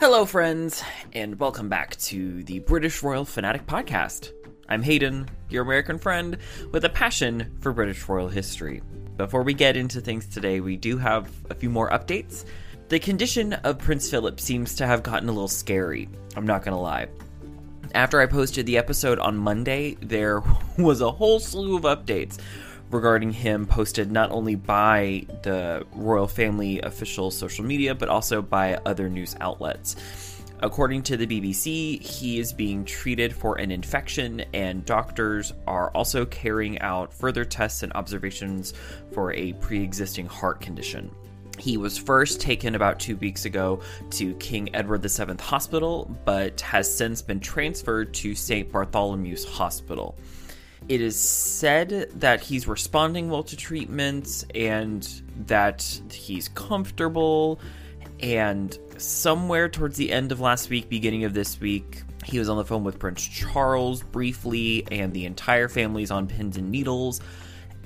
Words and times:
Hello, 0.00 0.24
friends, 0.24 0.82
and 1.12 1.38
welcome 1.38 1.68
back 1.68 1.94
to 1.96 2.42
the 2.44 2.60
British 2.60 3.02
Royal 3.02 3.26
Fanatic 3.26 3.66
Podcast. 3.66 4.32
I'm 4.66 4.82
Hayden, 4.82 5.28
your 5.50 5.62
American 5.62 5.98
friend 5.98 6.38
with 6.72 6.86
a 6.86 6.88
passion 6.88 7.54
for 7.60 7.74
British 7.74 8.08
royal 8.08 8.28
history. 8.28 8.80
Before 9.18 9.42
we 9.42 9.52
get 9.52 9.76
into 9.76 10.00
things 10.00 10.26
today, 10.26 10.60
we 10.60 10.78
do 10.78 10.96
have 10.96 11.30
a 11.50 11.54
few 11.54 11.68
more 11.68 11.90
updates. 11.90 12.46
The 12.88 12.98
condition 12.98 13.52
of 13.52 13.76
Prince 13.76 14.08
Philip 14.08 14.40
seems 14.40 14.74
to 14.76 14.86
have 14.86 15.02
gotten 15.02 15.28
a 15.28 15.32
little 15.32 15.48
scary, 15.48 16.08
I'm 16.34 16.46
not 16.46 16.64
gonna 16.64 16.80
lie. 16.80 17.08
After 17.94 18.22
I 18.22 18.26
posted 18.26 18.64
the 18.64 18.78
episode 18.78 19.18
on 19.18 19.36
Monday, 19.36 19.98
there 20.00 20.42
was 20.78 21.02
a 21.02 21.10
whole 21.10 21.40
slew 21.40 21.76
of 21.76 21.82
updates 21.82 22.38
regarding 22.90 23.32
him 23.32 23.66
posted 23.66 24.10
not 24.10 24.30
only 24.30 24.54
by 24.54 25.26
the 25.42 25.86
royal 25.92 26.26
family 26.26 26.80
official 26.80 27.30
social 27.30 27.64
media, 27.64 27.94
but 27.94 28.08
also 28.08 28.42
by 28.42 28.74
other 28.84 29.08
news 29.08 29.36
outlets. 29.40 29.96
According 30.62 31.04
to 31.04 31.16
the 31.16 31.26
BBC, 31.26 32.02
he 32.02 32.38
is 32.38 32.52
being 32.52 32.84
treated 32.84 33.34
for 33.34 33.58
an 33.58 33.70
infection, 33.70 34.44
and 34.52 34.84
doctors 34.84 35.54
are 35.66 35.90
also 35.92 36.26
carrying 36.26 36.78
out 36.80 37.14
further 37.14 37.46
tests 37.46 37.82
and 37.82 37.92
observations 37.94 38.74
for 39.12 39.32
a 39.32 39.54
pre 39.54 39.82
existing 39.82 40.26
heart 40.26 40.60
condition. 40.60 41.10
He 41.58 41.78
was 41.78 41.96
first 41.96 42.40
taken 42.40 42.74
about 42.74 43.00
two 43.00 43.16
weeks 43.16 43.46
ago 43.46 43.80
to 44.12 44.34
King 44.34 44.74
Edward 44.74 45.02
VII 45.02 45.34
Hospital, 45.40 46.14
but 46.26 46.60
has 46.60 46.94
since 46.94 47.22
been 47.22 47.40
transferred 47.40 48.12
to 48.14 48.34
St. 48.34 48.70
Bartholomew's 48.70 49.44
Hospital. 49.44 50.16
It 50.90 51.00
is 51.00 51.16
said 51.16 52.10
that 52.16 52.40
he's 52.40 52.66
responding 52.66 53.30
well 53.30 53.44
to 53.44 53.56
treatments 53.56 54.44
and 54.56 55.08
that 55.46 55.82
he's 56.10 56.48
comfortable. 56.48 57.60
And 58.18 58.76
somewhere 58.96 59.68
towards 59.68 59.96
the 59.96 60.10
end 60.10 60.32
of 60.32 60.40
last 60.40 60.68
week, 60.68 60.88
beginning 60.88 61.22
of 61.22 61.32
this 61.32 61.60
week, 61.60 62.02
he 62.24 62.40
was 62.40 62.48
on 62.48 62.56
the 62.56 62.64
phone 62.64 62.82
with 62.82 62.98
Prince 62.98 63.24
Charles 63.24 64.02
briefly, 64.02 64.84
and 64.90 65.12
the 65.12 65.26
entire 65.26 65.68
family's 65.68 66.10
on 66.10 66.26
pins 66.26 66.56
and 66.56 66.72
needles. 66.72 67.20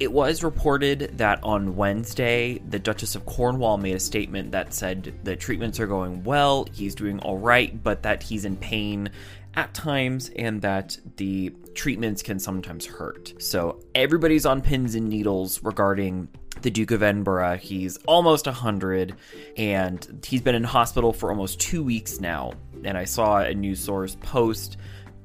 It 0.01 0.11
was 0.11 0.43
reported 0.43 1.19
that 1.19 1.45
on 1.45 1.77
Wednesday, 1.77 2.59
the 2.67 2.79
Duchess 2.79 3.17
of 3.17 3.27
Cornwall 3.27 3.77
made 3.77 3.97
a 3.97 4.01
statement 4.01 4.53
that 4.53 4.73
said 4.73 5.13
the 5.25 5.37
treatments 5.37 5.79
are 5.79 5.87
going 5.87 6.25
well, 6.25 6.67
he's 6.73 6.95
doing 6.95 7.19
all 7.19 7.37
right, 7.37 7.83
but 7.83 8.05
that 8.05 8.23
he's 8.23 8.47
in 8.47 8.57
pain 8.57 9.11
at 9.57 9.73
times 9.75 10.31
and 10.37 10.63
that 10.63 10.99
the 11.17 11.53
treatments 11.75 12.23
can 12.23 12.39
sometimes 12.39 12.87
hurt. 12.87 13.35
So 13.39 13.81
everybody's 13.95 14.47
on 14.47 14.61
pins 14.61 14.95
and 14.95 15.09
needles 15.09 15.63
regarding 15.63 16.29
the 16.63 16.71
Duke 16.71 16.91
of 16.91 17.03
Edinburgh. 17.03 17.59
He's 17.59 17.97
almost 18.07 18.47
100 18.47 19.15
and 19.57 20.25
he's 20.27 20.41
been 20.41 20.55
in 20.55 20.65
hospital 20.65 21.13
for 21.13 21.31
almost 21.31 21.61
two 21.61 21.83
weeks 21.83 22.21
now. 22.21 22.53
And 22.85 22.97
I 22.97 23.05
saw 23.05 23.39
a 23.39 23.55
news 23.55 23.81
source 23.81 24.17
post 24.21 24.77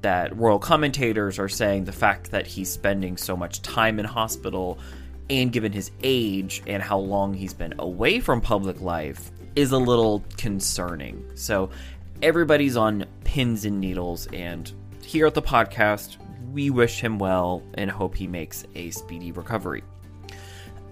that 0.01 0.35
royal 0.37 0.59
commentators 0.59 1.39
are 1.39 1.49
saying 1.49 1.85
the 1.85 1.91
fact 1.91 2.31
that 2.31 2.47
he's 2.47 2.71
spending 2.71 3.17
so 3.17 3.35
much 3.35 3.61
time 3.61 3.99
in 3.99 4.05
hospital 4.05 4.79
and 5.29 5.51
given 5.51 5.71
his 5.71 5.91
age 6.03 6.63
and 6.67 6.81
how 6.81 6.97
long 6.97 7.33
he's 7.33 7.53
been 7.53 7.73
away 7.79 8.19
from 8.19 8.41
public 8.41 8.81
life 8.81 9.31
is 9.55 9.71
a 9.71 9.77
little 9.77 10.23
concerning. 10.37 11.23
So 11.35 11.69
everybody's 12.21 12.75
on 12.75 13.05
pins 13.23 13.65
and 13.65 13.79
needles 13.79 14.27
and 14.33 14.73
here 15.03 15.25
at 15.25 15.33
the 15.33 15.41
podcast 15.41 16.17
we 16.51 16.69
wish 16.69 16.99
him 16.99 17.19
well 17.19 17.63
and 17.75 17.89
hope 17.89 18.15
he 18.15 18.27
makes 18.27 18.65
a 18.75 18.89
speedy 18.91 19.31
recovery. 19.31 19.83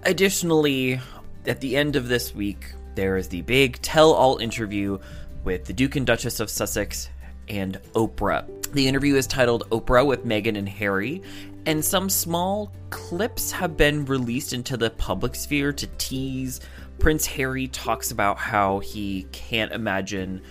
Additionally, 0.04 1.00
at 1.46 1.60
the 1.60 1.76
end 1.76 1.96
of 1.96 2.08
this 2.08 2.34
week, 2.34 2.72
there 2.94 3.16
is 3.16 3.28
the 3.28 3.42
big 3.42 3.80
tell 3.82 4.12
all 4.12 4.38
interview 4.38 4.98
with 5.44 5.64
the 5.64 5.72
Duke 5.72 5.96
and 5.96 6.06
Duchess 6.06 6.40
of 6.40 6.50
Sussex 6.50 7.10
and 7.48 7.80
Oprah. 7.94 8.46
The 8.72 8.86
interview 8.86 9.16
is 9.16 9.26
titled 9.26 9.68
Oprah 9.70 10.06
with 10.06 10.24
Meghan 10.24 10.56
and 10.56 10.68
Harry, 10.68 11.22
and 11.66 11.84
some 11.84 12.08
small 12.08 12.72
clips 12.90 13.50
have 13.50 13.76
been 13.76 14.04
released 14.04 14.52
into 14.52 14.76
the 14.76 14.90
public 14.90 15.34
sphere 15.34 15.72
to 15.72 15.86
tease. 15.98 16.60
Prince 16.98 17.26
Harry 17.26 17.68
talks 17.68 18.10
about 18.10 18.38
how 18.38 18.78
he 18.80 19.26
can't 19.32 19.72
imagine 19.72 20.42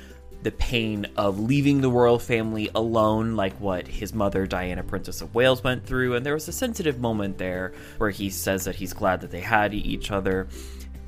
the 0.44 0.52
pain 0.52 1.08
of 1.18 1.40
leaving 1.40 1.82
the 1.82 1.90
royal 1.90 2.20
family 2.20 2.70
alone, 2.76 3.36
like 3.36 3.60
what 3.60 3.88
his 3.88 4.14
mother, 4.14 4.46
Diana, 4.46 4.84
Princess 4.84 5.22
of 5.22 5.34
Wales, 5.34 5.64
went 5.64 5.86
through. 5.86 6.16
And 6.16 6.26
there 6.26 6.36
was 6.36 6.48
a 6.48 6.52
sensitive 6.52 7.00
moment 7.00 7.38
there 7.38 7.74
where 7.98 8.12
he 8.12 8.30
says 8.30 8.66
that 8.66 8.76
he's 8.76 8.94
glad 8.94 9.22
that 9.22 9.32
they 9.32 9.42
had 9.42 9.74
each 9.74 10.12
other. 10.12 10.48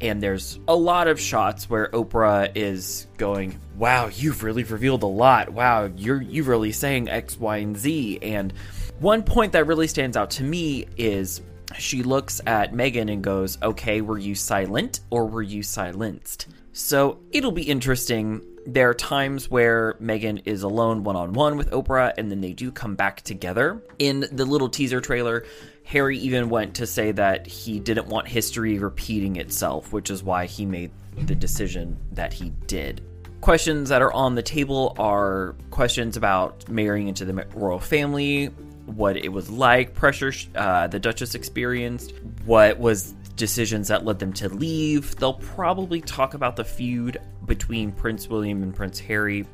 And 0.02 0.24
there's 0.24 0.60
a 0.68 0.76
lot 0.76 1.08
of 1.08 1.20
shots 1.20 1.70
where 1.70 1.90
Oprah 1.90 2.52
is 2.56 3.08
going, 3.18 3.60
"Wow, 3.78 4.10
you've 4.14 4.44
really 4.44 4.64
revealed 4.64 5.04
a 5.04 5.08
lot. 5.08 5.50
Wow, 5.50 5.92
you're 5.96 6.22
you 6.22 6.44
really 6.44 6.72
saying 6.72 7.10
X, 7.10 7.38
Y, 7.38 7.58
and 7.58 7.78
Z." 7.78 8.20
And 8.22 8.54
one 9.00 9.24
point 9.24 9.52
that 9.52 9.68
really 9.68 9.88
stands 9.88 10.16
out 10.16 10.32
to 10.32 10.44
me 10.44 10.88
is 10.98 11.42
she 11.78 12.02
looks 12.02 12.42
at 12.48 12.74
Meghan 12.74 13.12
and 13.12 13.22
goes, 13.22 13.58
"Okay, 13.62 14.02
were 14.02 14.18
you 14.18 14.36
silent 14.36 15.02
or 15.10 15.26
were 15.26 15.44
you 15.44 15.64
silenced?" 15.64 16.48
So 16.72 17.20
it'll 17.32 17.52
be 17.52 17.64
interesting 17.64 18.42
there 18.66 18.90
are 18.90 18.94
times 18.94 19.50
where 19.50 19.96
Meghan 20.02 20.42
is 20.46 20.64
alone 20.64 21.04
one 21.04 21.16
on 21.16 21.34
one 21.34 21.58
with 21.58 21.72
Oprah, 21.72 22.14
and 22.18 22.30
then 22.30 22.42
they 22.42 22.54
do 22.54 22.72
come 22.72 22.96
back 22.96 23.22
together. 23.22 23.82
In 24.00 24.26
the 24.32 24.46
little 24.46 24.70
teaser 24.70 25.02
trailer, 25.02 25.46
Harry 25.84 26.18
even 26.20 26.50
went 26.50 26.76
to 26.76 26.86
say 26.86 27.12
that 27.12 27.48
he 27.48 27.80
didn't 27.80 28.08
want 28.08 28.28
history 28.28 28.78
repeating 28.78 29.38
itself, 29.38 29.92
which 29.92 30.10
is 30.10 30.24
why 30.24 30.46
he 30.46 30.66
made 30.66 30.92
the 31.26 31.36
decision 31.36 31.98
that 32.12 32.32
he 32.34 32.52
did. 32.68 33.02
Questions 33.42 33.90
that 33.90 34.02
are 34.02 34.14
on 34.14 34.36
the 34.36 34.44
table 34.44 34.96
are 35.00 35.56
questions 35.72 36.18
about 36.18 36.68
marrying 36.70 37.08
into 37.08 37.26
the 37.26 37.34
royal 37.56 37.80
family, 37.80 38.48
what 38.86 39.18
it 39.18 39.30
was 39.30 39.50
like, 39.50 39.94
pressure 39.94 40.34
uh, 40.56 40.88
the 40.88 41.00
Duchess 41.00 41.36
experienced, 41.36 42.14
what 42.46 42.78
was 42.80 43.16
decisions 43.40 43.88
that 43.88 44.06
led 44.06 44.20
them 44.20 44.34
to 44.34 44.50
leave. 44.50 45.16
They'll 45.16 45.34
probably 45.34 46.02
talk 46.02 46.36
about 46.36 46.56
the 46.56 46.64
feud 46.64 47.20
between 47.46 47.92
Prince 47.92 48.28
William 48.28 48.62
and 48.62 48.76
Prince 48.76 49.00
Harry. 49.00 49.48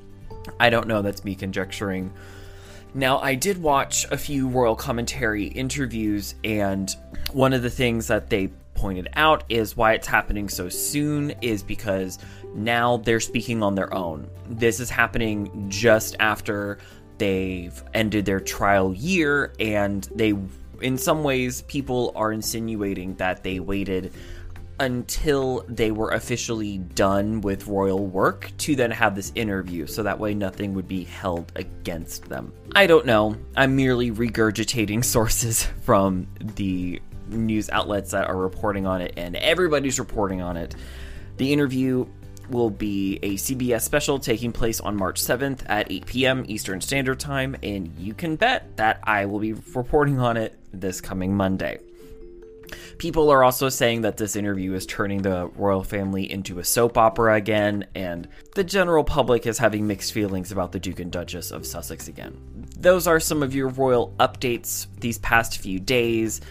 I 0.60 0.70
don't 0.70 0.88
know, 0.88 1.02
that's 1.02 1.24
me 1.24 1.36
conjecturing. 1.36 2.12
Now, 2.94 3.20
I 3.20 3.36
did 3.36 3.62
watch 3.62 4.06
a 4.12 4.18
few 4.18 4.48
royal 4.48 4.76
commentary 4.76 5.46
interviews, 5.46 6.36
and 6.44 6.94
one 7.32 7.54
of 7.54 7.62
the 7.62 7.70
things 7.70 8.08
that 8.08 8.30
they 8.30 8.48
pointed 8.74 9.08
out 9.16 9.44
is 9.50 9.78
why 9.78 9.94
it's 9.94 10.08
happening 10.08 10.50
so 10.50 10.68
soon 10.68 11.32
is 11.42 11.64
because 11.64 12.20
now 12.54 12.98
they're 12.98 13.20
speaking 13.20 13.64
on 13.64 13.76
their 13.76 13.94
own. 13.94 14.30
This 14.50 14.80
is 14.80 14.90
happening 14.90 15.70
just 15.70 16.16
after 16.20 16.80
they've 17.18 17.84
ended 17.94 18.26
their 18.26 18.40
trial 18.40 18.94
year, 18.94 19.54
and 19.60 20.10
they 20.16 20.34
in 20.82 20.98
some 20.98 21.24
ways, 21.24 21.62
people 21.64 22.12
are 22.16 22.32
insinuating 22.32 23.16
that 23.16 23.44
they 23.44 23.60
waited 23.60 24.14
until 24.80 25.64
they 25.70 25.92
were 25.92 26.12
officially 26.12 26.80
done 26.80 27.40
with 27.42 27.68
royal 27.68 28.06
work 28.06 28.52
to 28.58 28.76
then 28.76 28.92
have 28.92 29.16
this 29.16 29.32
interview, 29.36 29.88
so 29.88 30.04
that 30.04 30.20
way 30.20 30.34
nothing 30.34 30.74
would 30.74 30.88
be 30.88 31.04
held 31.04 31.52
against 31.56 32.28
them. 32.28 32.52
I 32.76 32.88
don't 32.88 33.06
know. 33.06 33.38
I'm 33.56 33.76
merely 33.76 34.12
regurgitating 34.12 35.04
sources 35.06 35.64
from 35.84 36.28
the 36.40 37.02
news 37.30 37.70
outlets 37.70 38.12
that 38.12 38.28
are 38.28 38.38
reporting 38.38 38.86
on 38.86 39.02
it, 39.02 39.14
and 39.18 39.36
everybody's 39.38 40.00
reporting 40.00 40.42
on 40.42 40.58
it. 40.58 40.76
The 41.38 41.52
interview 41.52 42.06
will 42.50 42.70
be 42.70 43.20
a 43.24 43.36
CBS 43.36 43.82
special 43.82 44.20
taking 44.20 44.52
place 44.52 44.80
on 44.80 44.96
March 44.96 45.22
7th 45.22 45.62
at 45.68 45.92
8 45.92 46.06
p.m. 46.06 46.46
Eastern 46.48 46.82
Standard 46.82 47.20
Time, 47.20 47.56
and 47.64 47.94
you 47.98 48.14
can 48.14 48.36
bet 48.36 48.76
that 48.78 49.00
I 49.04 49.26
will 49.26 49.40
be 49.40 49.54
reporting 49.54 50.20
on 50.20 50.38
it 50.38 50.58
this 50.72 51.02
coming 51.02 51.36
Monday. 51.36 51.80
People 52.98 53.30
are 53.30 53.44
also 53.44 53.70
saying 53.70 54.02
that 54.02 54.18
this 54.18 54.36
interview 54.36 54.74
is 54.74 54.86
turning 54.86 55.22
the 55.22 55.48
royal 55.56 55.84
family 55.84 56.30
into 56.32 56.60
a 56.60 56.64
soap 56.64 56.98
opera 56.98 57.36
again, 57.36 57.86
and 57.94 58.28
the 58.56 58.64
general 58.64 59.04
public 59.04 59.46
is 59.46 59.58
having 59.58 59.86
mixed 59.86 60.14
feelings 60.14 60.52
about 60.52 60.72
the 60.72 60.80
Duke 60.80 61.00
and 61.00 61.12
Duchess 61.12 61.52
of 61.52 61.66
Sussex 61.66 62.08
again. 62.08 62.38
Those 62.78 63.08
are 63.08 63.20
some 63.20 63.44
of 63.44 63.54
your 63.54 63.70
royal 63.70 64.14
updates 64.20 64.88
these 65.00 65.18
past 65.20 65.60
few 65.60 65.80
days. 65.80 66.42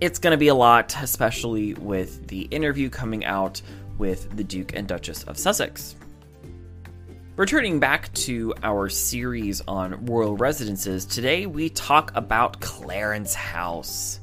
It's 0.00 0.18
going 0.18 0.32
to 0.32 0.38
be 0.38 0.48
a 0.48 0.54
lot, 0.54 0.94
especially 1.02 1.74
with 1.74 2.26
the 2.28 2.42
interview 2.42 2.88
coming 2.88 3.24
out 3.24 3.60
with 4.00 4.34
the 4.36 4.42
Duke 4.42 4.74
and 4.74 4.88
Duchess 4.88 5.22
of 5.24 5.38
Sussex. 5.38 5.94
Returning 7.36 7.78
back 7.78 8.12
to 8.14 8.52
our 8.62 8.88
series 8.88 9.60
on 9.68 10.04
royal 10.06 10.36
residences, 10.36 11.04
today 11.04 11.46
we 11.46 11.68
talk 11.68 12.10
about 12.16 12.60
Clarence 12.60 13.34
House. 13.34 14.20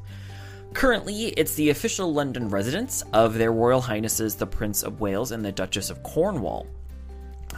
Currently, 0.73 1.27
it's 1.29 1.53
the 1.55 1.69
official 1.69 2.13
London 2.13 2.49
residence 2.49 3.03
of 3.13 3.35
their 3.35 3.51
Royal 3.51 3.81
Highnesses 3.81 4.35
the 4.35 4.45
Prince 4.45 4.83
of 4.83 4.99
Wales 4.99 5.31
and 5.31 5.45
the 5.45 5.51
Duchess 5.51 5.89
of 5.89 6.03
Cornwall. 6.03 6.67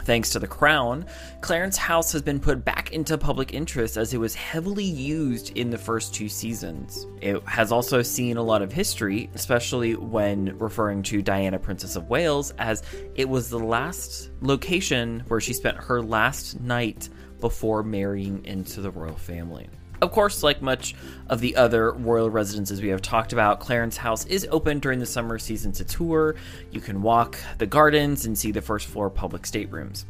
Thanks 0.10 0.32
to 0.32 0.40
the 0.40 0.48
Crown, 0.48 1.06
Clarence 1.42 1.78
House 1.78 2.12
has 2.14 2.24
been 2.24 2.40
put 2.40 2.66
back 2.66 2.94
into 2.94 3.16
public 3.16 3.54
interest 3.54 3.96
as 3.96 4.12
it 4.12 4.18
was 4.18 4.34
heavily 4.34 4.84
used 4.84 5.56
in 5.56 5.70
the 5.70 5.78
first 5.78 6.16
two 6.16 6.28
seasons. 6.28 7.06
It 7.22 7.44
has 7.44 7.72
also 7.72 8.02
seen 8.02 8.36
a 8.38 8.42
lot 8.42 8.64
of 8.64 8.72
history, 8.72 9.30
especially 9.36 9.94
when 9.94 10.58
referring 10.58 11.04
to 11.04 11.22
Diana, 11.22 11.60
Princess 11.60 11.96
of 11.96 12.10
Wales, 12.10 12.56
as 12.58 12.82
it 13.14 13.30
was 13.30 13.52
the 13.52 13.60
last 13.60 14.32
location 14.42 15.24
where 15.28 15.40
she 15.40 15.54
spent 15.54 15.78
her 15.78 16.02
last 16.02 16.60
night 16.60 17.08
before 17.40 17.84
marrying 17.84 18.44
into 18.46 18.82
the 18.82 18.90
royal 18.90 19.16
family. 19.16 19.70
Of 20.01 20.12
course, 20.12 20.44
like 20.44 20.62
much 20.62 20.96
of 21.28 21.42
the 21.42 21.56
other 21.57 21.92
royal 21.92 22.30
residences 22.30 22.81
we 22.81 22.88
have 22.90 23.01
talked 23.01 23.34
about, 23.34 23.60
Clarence 23.60 23.98
House 23.98 24.25
is 24.28 24.48
open 24.50 24.80
during 24.80 25.00
the 25.00 25.06
summer 25.06 25.38
season 25.38 25.74
to 25.74 25.84
tour. 25.84 26.36
You 26.72 26.80
can 26.80 27.01
walk 27.01 27.38
the 27.57 27.66
gardens 27.66 28.25
and 28.25 28.38
see 28.38 28.51
the 28.51 28.62
first 28.62 28.88
floor 28.88 29.10
public 29.10 29.46
staterooms. 29.46 30.06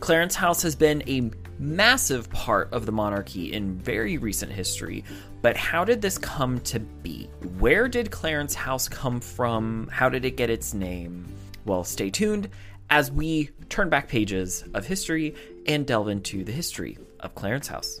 Clarence 0.00 0.34
House 0.34 0.60
has 0.62 0.74
been 0.74 1.02
a 1.08 1.30
massive 1.58 2.28
part 2.30 2.72
of 2.72 2.84
the 2.84 2.92
monarchy 2.92 3.52
in 3.52 3.78
very 3.78 4.18
recent 4.18 4.50
history, 4.50 5.04
but 5.40 5.56
how 5.56 5.84
did 5.84 6.02
this 6.02 6.18
come 6.18 6.58
to 6.60 6.80
be? 6.80 7.28
Where 7.58 7.86
did 7.86 8.10
Clarence 8.10 8.54
House 8.54 8.88
come 8.88 9.20
from? 9.20 9.88
How 9.92 10.08
did 10.08 10.24
it 10.24 10.36
get 10.36 10.50
its 10.50 10.74
name? 10.74 11.26
Well, 11.64 11.84
stay 11.84 12.10
tuned 12.10 12.50
as 12.90 13.12
we 13.12 13.50
turn 13.68 13.88
back 13.88 14.08
pages 14.08 14.64
of 14.74 14.84
history 14.84 15.36
and 15.66 15.86
delve 15.86 16.08
into 16.08 16.44
the 16.44 16.52
history 16.52 16.98
of 17.20 17.34
Clarence 17.34 17.68
House. 17.68 18.00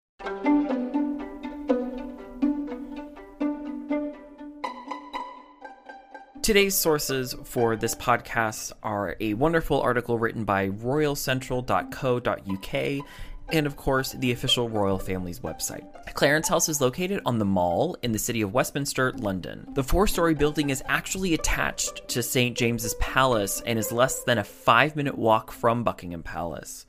Today's 6.41 6.75
sources 6.75 7.35
for 7.43 7.75
this 7.75 7.93
podcast 7.93 8.71
are 8.81 9.15
a 9.19 9.35
wonderful 9.35 9.79
article 9.79 10.17
written 10.17 10.43
by 10.43 10.69
royalcentral.co.uk 10.69 13.05
and, 13.49 13.67
of 13.67 13.75
course, 13.75 14.13
the 14.13 14.31
official 14.31 14.67
royal 14.67 14.97
family's 14.97 15.41
website. 15.41 15.85
Clarence 16.15 16.47
House 16.47 16.67
is 16.67 16.81
located 16.81 17.21
on 17.27 17.37
the 17.37 17.45
Mall 17.45 17.95
in 18.01 18.11
the 18.11 18.17
city 18.17 18.41
of 18.41 18.55
Westminster, 18.55 19.11
London. 19.11 19.67
The 19.75 19.83
four 19.83 20.07
story 20.07 20.33
building 20.33 20.71
is 20.71 20.81
actually 20.87 21.35
attached 21.35 22.07
to 22.07 22.23
St. 22.23 22.57
James's 22.57 22.95
Palace 22.95 23.61
and 23.67 23.77
is 23.77 23.91
less 23.91 24.23
than 24.23 24.39
a 24.39 24.43
five 24.43 24.95
minute 24.95 25.19
walk 25.19 25.51
from 25.51 25.83
Buckingham 25.83 26.23
Palace. 26.23 26.87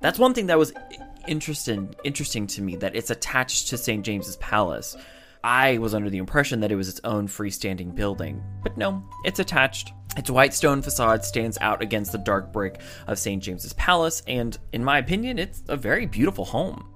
That's 0.00 0.18
one 0.18 0.34
thing 0.34 0.48
that 0.48 0.58
was 0.58 0.74
interesting 1.26 1.94
interesting 2.04 2.46
to 2.48 2.60
me 2.60 2.76
that 2.76 2.94
it's 2.94 3.08
attached 3.08 3.68
to 3.68 3.78
St. 3.78 4.04
James's 4.04 4.36
Palace. 4.36 4.98
I 5.44 5.78
was 5.78 5.92
under 5.92 6.08
the 6.08 6.18
impression 6.18 6.60
that 6.60 6.70
it 6.70 6.76
was 6.76 6.88
its 6.88 7.00
own 7.02 7.26
freestanding 7.26 7.94
building, 7.96 8.42
but 8.62 8.76
no, 8.76 9.02
it's 9.24 9.40
attached. 9.40 9.92
Its 10.16 10.30
white 10.30 10.54
stone 10.54 10.82
facade 10.82 11.24
stands 11.24 11.58
out 11.60 11.82
against 11.82 12.12
the 12.12 12.18
dark 12.18 12.52
brick 12.52 12.80
of 13.08 13.18
St. 13.18 13.42
James's 13.42 13.72
Palace, 13.72 14.22
and 14.28 14.56
in 14.72 14.84
my 14.84 14.98
opinion, 14.98 15.40
it's 15.40 15.64
a 15.68 15.76
very 15.76 16.06
beautiful 16.06 16.44
home. 16.44 16.86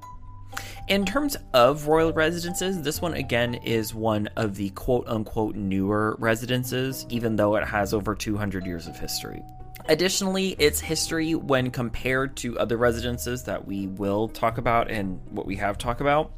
In 0.87 1.05
terms 1.05 1.37
of 1.55 1.89
royal 1.89 2.13
residences, 2.13 2.81
this 2.83 3.03
one 3.03 3.15
again 3.15 3.55
is 3.55 3.93
one 3.93 4.29
of 4.37 4.55
the 4.55 4.71
quote 4.71 5.09
unquote 5.09 5.57
newer 5.57 6.15
residences, 6.21 7.05
even 7.09 7.35
though 7.35 7.57
it 7.57 7.67
has 7.67 7.93
over 7.93 8.15
200 8.15 8.65
years 8.65 8.87
of 8.87 8.97
history. 8.97 9.43
Additionally, 9.89 10.51
its 10.59 10.79
history, 10.79 11.35
when 11.35 11.71
compared 11.71 12.37
to 12.37 12.57
other 12.59 12.77
residences 12.77 13.43
that 13.45 13.67
we 13.67 13.89
will 13.89 14.29
talk 14.29 14.59
about 14.59 14.89
and 14.89 15.21
what 15.31 15.47
we 15.47 15.57
have 15.57 15.79
talked 15.79 16.01
about, 16.01 16.33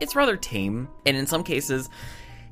it's 0.00 0.16
rather 0.16 0.36
tame, 0.36 0.88
and 1.04 1.16
in 1.16 1.26
some 1.26 1.42
cases, 1.42 1.88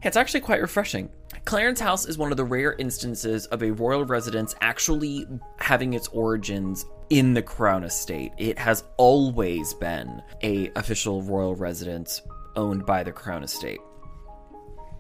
it's 0.03 0.17
actually 0.17 0.41
quite 0.41 0.61
refreshing. 0.61 1.09
Clarence 1.45 1.81
House 1.81 2.07
is 2.07 2.19
one 2.19 2.31
of 2.31 2.37
the 2.37 2.45
rare 2.45 2.75
instances 2.75 3.47
of 3.47 3.63
a 3.63 3.73
royal 3.73 4.05
residence 4.05 4.55
actually 4.61 5.27
having 5.59 5.95
its 5.95 6.09
origins 6.09 6.85
in 7.11 7.35
the 7.35 7.43
crown 7.43 7.85
estate. 7.85 8.33
It 8.39 8.59
has 8.59 8.85
always 8.97 9.75
been 9.75 10.23
a 10.43 10.71
official 10.77 11.23
royal 11.23 11.55
residence 11.55 12.23
owned 12.57 12.87
by 12.87 13.03
the 13.03 13.13
crown 13.13 13.43
estate. 13.43 13.81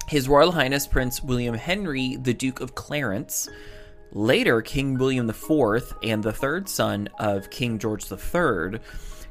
His 0.06 0.28
Royal 0.28 0.52
Highness 0.52 0.86
Prince 0.86 1.22
William 1.22 1.54
Henry, 1.54 2.16
the 2.16 2.34
Duke 2.34 2.60
of 2.60 2.74
Clarence, 2.74 3.48
later 4.12 4.60
King 4.60 4.98
William 4.98 5.28
IV 5.28 5.94
and 6.02 6.22
the 6.22 6.32
third 6.32 6.68
son 6.68 7.08
of 7.18 7.50
King 7.50 7.78
George 7.78 8.10
III, 8.10 8.80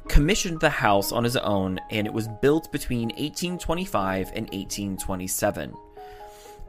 commissioned 0.08 0.60
the 0.60 0.70
house 0.70 1.12
on 1.12 1.24
his 1.24 1.36
own, 1.36 1.80
and 1.90 2.06
it 2.06 2.12
was 2.12 2.28
built 2.40 2.70
between 2.72 3.08
1825 3.08 4.28
and 4.28 4.46
1827. 4.46 5.74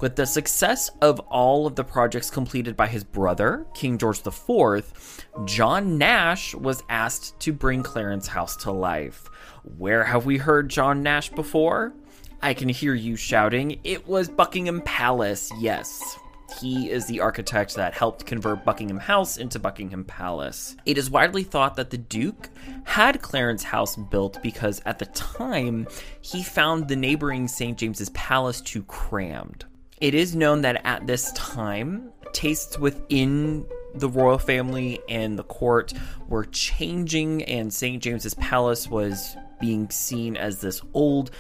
With 0.02 0.18
the 0.18 0.26
success 0.26 0.92
of 1.02 1.20
all 1.22 1.66
of 1.66 1.76
the 1.76 1.84
projects 1.84 2.30
completed 2.30 2.76
by 2.76 2.88
his 2.88 3.06
brother, 3.06 3.66
King 3.74 3.98
George 3.98 4.20
IV, 4.26 5.24
John 5.46 5.98
Nash 5.98 6.54
was 6.54 6.84
asked 6.90 7.40
to 7.40 7.54
bring 7.54 7.82
Clarence 7.82 8.28
House 8.28 8.58
to 8.58 8.72
life. 8.72 9.30
Where 9.78 10.04
have 10.04 10.26
we 10.26 10.38
heard 10.38 10.70
John 10.70 11.02
Nash 11.02 11.30
before? 11.30 11.94
I 12.42 12.54
can 12.54 12.68
hear 12.68 12.94
you 12.94 13.16
shouting, 13.16 13.80
it 13.86 14.06
was 14.06 14.28
Buckingham 14.28 14.82
Palace, 14.82 15.50
yes. 15.60 16.20
He 16.60 16.90
is 16.90 17.06
the 17.06 17.20
architect 17.20 17.76
that 17.76 17.94
helped 17.94 18.26
convert 18.26 18.64
Buckingham 18.64 19.00
House 19.00 19.38
into 19.38 19.60
Buckingham 19.60 20.06
Palace. 20.06 20.76
It 20.86 20.98
is 20.98 21.10
widely 21.10 21.44
thought 21.44 21.76
that 21.76 21.90
the 21.90 21.98
Duke 21.98 22.50
had 22.86 23.22
Clarence 23.22 23.64
House 23.64 23.96
built 23.96 24.42
because 24.42 24.82
at 24.86 25.00
the 25.00 25.06
time 25.08 25.88
he 26.22 26.44
found 26.44 26.88
the 26.88 26.96
neighboring 26.96 27.48
St. 27.48 27.78
James's 27.78 28.10
Palace 28.10 28.62
too 28.62 28.84
crammed. 28.84 29.66
It 30.00 30.14
is 30.14 30.36
known 30.36 30.62
that 30.62 30.86
at 30.86 31.08
this 31.08 31.32
time, 31.34 32.12
tastes 32.34 32.78
within 32.78 33.66
the 33.96 34.10
royal 34.10 34.38
family 34.38 35.00
and 35.08 35.40
the 35.40 35.44
court 35.44 35.94
were 36.28 36.44
changing, 36.46 37.44
and 37.44 37.74
St. 37.74 38.04
James's 38.04 38.34
Palace 38.34 38.90
was 38.90 39.38
being 39.62 39.90
seen 39.90 40.36
as 40.36 40.60
this 40.60 40.82
old 40.94 41.32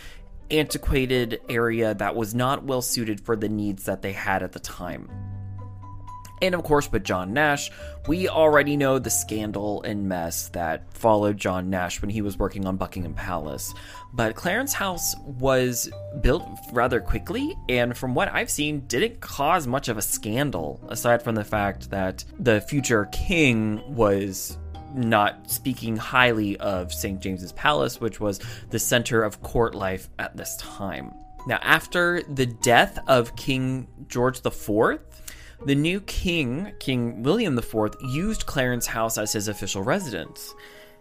antiquated 0.51 1.41
area 1.49 1.93
that 1.93 2.15
was 2.15 2.35
not 2.35 2.63
well 2.63 2.81
suited 2.81 3.21
for 3.21 3.35
the 3.35 3.49
needs 3.49 3.85
that 3.85 4.01
they 4.01 4.13
had 4.13 4.43
at 4.43 4.51
the 4.51 4.59
time. 4.59 5.09
And 6.41 6.53
of 6.53 6.63
course, 6.63 6.91
with 6.91 7.03
John 7.03 7.33
Nash, 7.33 7.71
we 8.07 8.27
already 8.27 8.75
know 8.75 8.99
the 8.99 9.09
scandal 9.09 9.81
and 9.83 10.09
mess 10.09 10.49
that 10.49 10.91
followed 10.93 11.37
John 11.37 11.69
Nash 11.69 12.01
when 12.01 12.09
he 12.09 12.21
was 12.21 12.37
working 12.37 12.65
on 12.65 12.75
Buckingham 12.77 13.13
Palace. 13.13 13.73
But 14.13 14.35
Clarence 14.35 14.73
House 14.73 15.15
was 15.23 15.89
built 16.21 16.45
rather 16.73 16.99
quickly, 16.99 17.55
and 17.69 17.97
from 17.97 18.15
what 18.15 18.31
I've 18.33 18.49
seen, 18.49 18.81
didn't 18.81 19.21
cause 19.21 19.65
much 19.65 19.87
of 19.87 19.97
a 19.97 20.01
scandal, 20.01 20.85
aside 20.89 21.23
from 21.23 21.35
the 21.35 21.43
fact 21.43 21.89
that 21.89 22.25
the 22.37 22.61
future 22.61 23.05
king 23.11 23.81
was 23.87 24.57
not 24.95 25.49
speaking 25.49 25.97
highly 25.97 26.57
of 26.57 26.93
St. 26.93 27.19
James's 27.19 27.51
Palace, 27.53 27.99
which 27.99 28.19
was 28.19 28.39
the 28.69 28.79
center 28.79 29.23
of 29.23 29.41
court 29.41 29.75
life 29.75 30.09
at 30.17 30.35
this 30.35 30.55
time. 30.57 31.13
Now, 31.47 31.59
after 31.61 32.23
the 32.23 32.45
death 32.45 32.97
of 33.07 33.35
King 33.35 33.87
George 34.07 34.39
IV, 34.43 34.99
the 35.65 35.75
new 35.75 36.01
king, 36.01 36.73
King 36.79 37.23
William 37.23 37.57
IV, 37.57 37.95
used 38.01 38.45
Clarence 38.45 38.87
House 38.87 39.17
as 39.17 39.33
his 39.33 39.47
official 39.47 39.83
residence. 39.83 40.53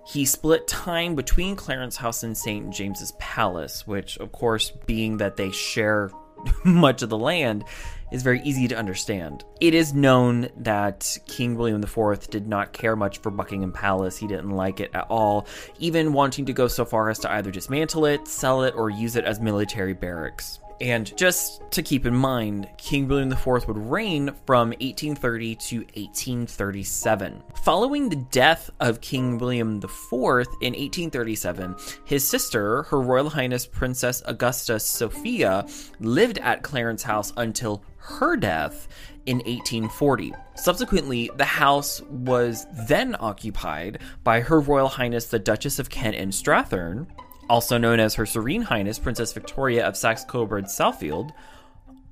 He 0.07 0.27
split 0.27 0.69
time 0.69 1.15
between 1.15 1.57
Clarence 1.57 1.97
House 1.97 2.23
and 2.23 2.37
St. 2.37 2.71
James's 2.71 3.13
Palace, 3.19 3.87
which, 3.87 4.19
of 4.19 4.33
course, 4.33 4.71
being 4.87 5.17
that 5.17 5.37
they 5.37 5.51
share 5.51 6.11
much 6.65 7.03
of 7.03 7.09
the 7.09 7.19
land 7.19 7.65
is 8.14 8.23
very 8.23 8.40
easy 8.42 8.68
to 8.68 8.76
understand. 8.76 9.44
It 9.61 9.75
is 9.75 9.92
known 9.92 10.49
that 10.59 11.18
King 11.26 11.56
William 11.56 11.83
IV 11.83 12.30
did 12.30 12.47
not 12.47 12.73
care 12.73 12.94
much 12.94 13.18
for 13.18 13.30
Buckingham 13.30 13.73
Palace. 13.73 14.16
He 14.16 14.28
didn't 14.28 14.50
like 14.50 14.78
it 14.78 14.92
at 14.94 15.06
all, 15.11 15.49
even 15.80 16.12
wanting 16.12 16.47
to 16.47 16.52
go 16.52 16.68
so 16.68 16.85
far 16.85 17.11
as 17.11 17.18
to 17.21 17.33
either 17.33 17.50
dismantle 17.50 18.06
it, 18.06 18.28
sell 18.28 18.62
it, 18.62 18.75
or 18.76 18.88
use 18.88 19.16
it 19.16 19.25
as 19.25 19.40
military 19.40 19.94
barracks. 19.94 20.61
And 20.81 21.16
just 21.16 21.62
to 21.71 21.83
keep 21.83 22.04
in 22.04 22.14
mind, 22.14 22.69
King 22.76 23.07
William 23.07 23.33
IV 23.33 23.69
would 23.69 23.78
reign 23.78 24.35
from 24.45 24.71
1830 24.71 25.54
to 25.54 25.78
1837. 25.78 27.43
Following 27.62 28.09
the 28.09 28.16
death 28.16 28.71
of 28.81 29.00
King 29.00 29.38
William 29.38 29.76
IV 29.76 30.47
in 30.61 30.73
1837, 30.73 31.76
his 32.04 32.26
sister, 32.26 32.83
Her 32.85 33.00
Royal 33.00 33.31
Highness 33.31 33.66
Princess 33.66 34.23
Augusta 34.26 34.81
Sophia, 34.81 35.66
lived 36.00 36.38
at 36.38 36.62
Clarence 36.62 37.02
House 37.02 37.33
until 37.37 37.83
her 37.99 38.37
death 38.37 38.88
in 39.26 39.38
1840. 39.38 40.35
Subsequently, 40.54 41.31
the 41.37 41.45
house 41.45 42.02
was 42.02 42.66
then 42.87 43.16
occupied 43.19 44.00
by 44.23 44.40
Her 44.40 44.61
Royal 44.61 44.88
Highness 44.88 45.26
the 45.26 45.38
Duchess 45.38 45.78
of 45.78 45.88
Kent 45.88 46.16
and 46.16 46.33
Strathearn, 46.33 47.07
also 47.49 47.79
known 47.79 48.01
as 48.01 48.15
Her 48.15 48.27
Serene 48.27 48.63
Highness 48.63 48.99
Princess 48.99 49.33
Victoria 49.33 49.87
of 49.87 49.97
Saxe 49.97 50.25
Coburg 50.25 50.65
Saalfeld, 50.65 51.33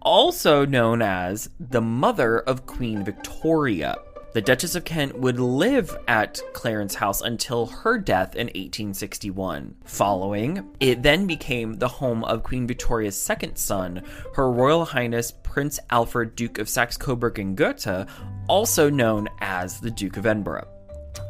also 0.01 0.67
known 0.67 1.03
as 1.03 1.49
the 1.59 1.81
mother 1.81 2.41
of 2.41 2.67
Queen 2.67 3.05
Victoria. 3.05 3.97
The 4.35 4.41
Duchess 4.41 4.75
of 4.75 4.85
Kent 4.85 5.19
would 5.19 5.39
live 5.39 5.95
at 6.09 6.41
Clarence 6.55 6.95
House 6.95 7.21
until 7.21 7.67
her 7.67 7.99
death 7.99 8.35
in 8.35 8.47
1861. 8.47 9.75
Following, 9.85 10.75
it 10.81 11.03
then 11.03 11.27
became 11.27 11.75
the 11.75 11.89
home 11.89 12.25
of 12.25 12.43
Queen 12.43 12.67
Victoria's 12.67 13.21
second 13.21 13.57
son, 13.57 14.03
Her 14.35 14.51
Royal 14.51 14.87
Highness 14.87 15.35
Prince 15.43 15.79
Alfred, 15.91 16.35
Duke 16.35 16.59
of 16.59 16.71
Saxe 16.71 16.97
Coburg 16.97 17.39
and 17.39 17.55
Gotha, 17.55 18.07
also 18.49 18.89
known 18.89 19.29
as 19.43 19.81
the 19.81 19.91
Duke 19.91 20.17
of 20.17 20.25
Edinburgh. 20.25 20.67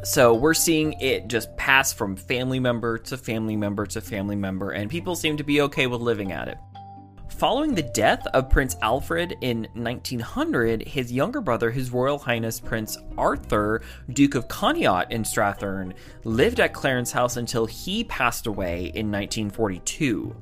So 0.03 0.33
we're 0.33 0.53
seeing 0.53 0.93
it 0.99 1.27
just 1.27 1.55
pass 1.55 1.93
from 1.93 2.15
family 2.15 2.59
member 2.59 2.97
to 2.99 3.17
family 3.17 3.55
member 3.55 3.85
to 3.87 4.01
family 4.01 4.35
member, 4.35 4.71
and 4.71 4.89
people 4.89 5.15
seem 5.15 5.37
to 5.37 5.43
be 5.43 5.61
okay 5.61 5.87
with 5.87 6.01
living 6.01 6.31
at 6.31 6.47
it. 6.47 6.57
Following 7.29 7.73
the 7.73 7.81
death 7.81 8.25
of 8.27 8.49
Prince 8.49 8.77
Alfred 8.81 9.37
in 9.41 9.67
1900, 9.73 10.87
his 10.87 11.11
younger 11.11 11.41
brother, 11.41 11.71
His 11.71 11.91
Royal 11.91 12.19
Highness 12.19 12.59
Prince 12.59 12.97
Arthur, 13.17 13.81
Duke 14.13 14.35
of 14.35 14.47
Connaught 14.47 15.11
in 15.11 15.23
Strathearn, 15.23 15.93
lived 16.23 16.59
at 16.59 16.73
Clarence 16.73 17.11
House 17.11 17.35
until 17.35 17.65
he 17.65 18.03
passed 18.03 18.45
away 18.45 18.91
in 18.93 19.11
1942 19.11 20.35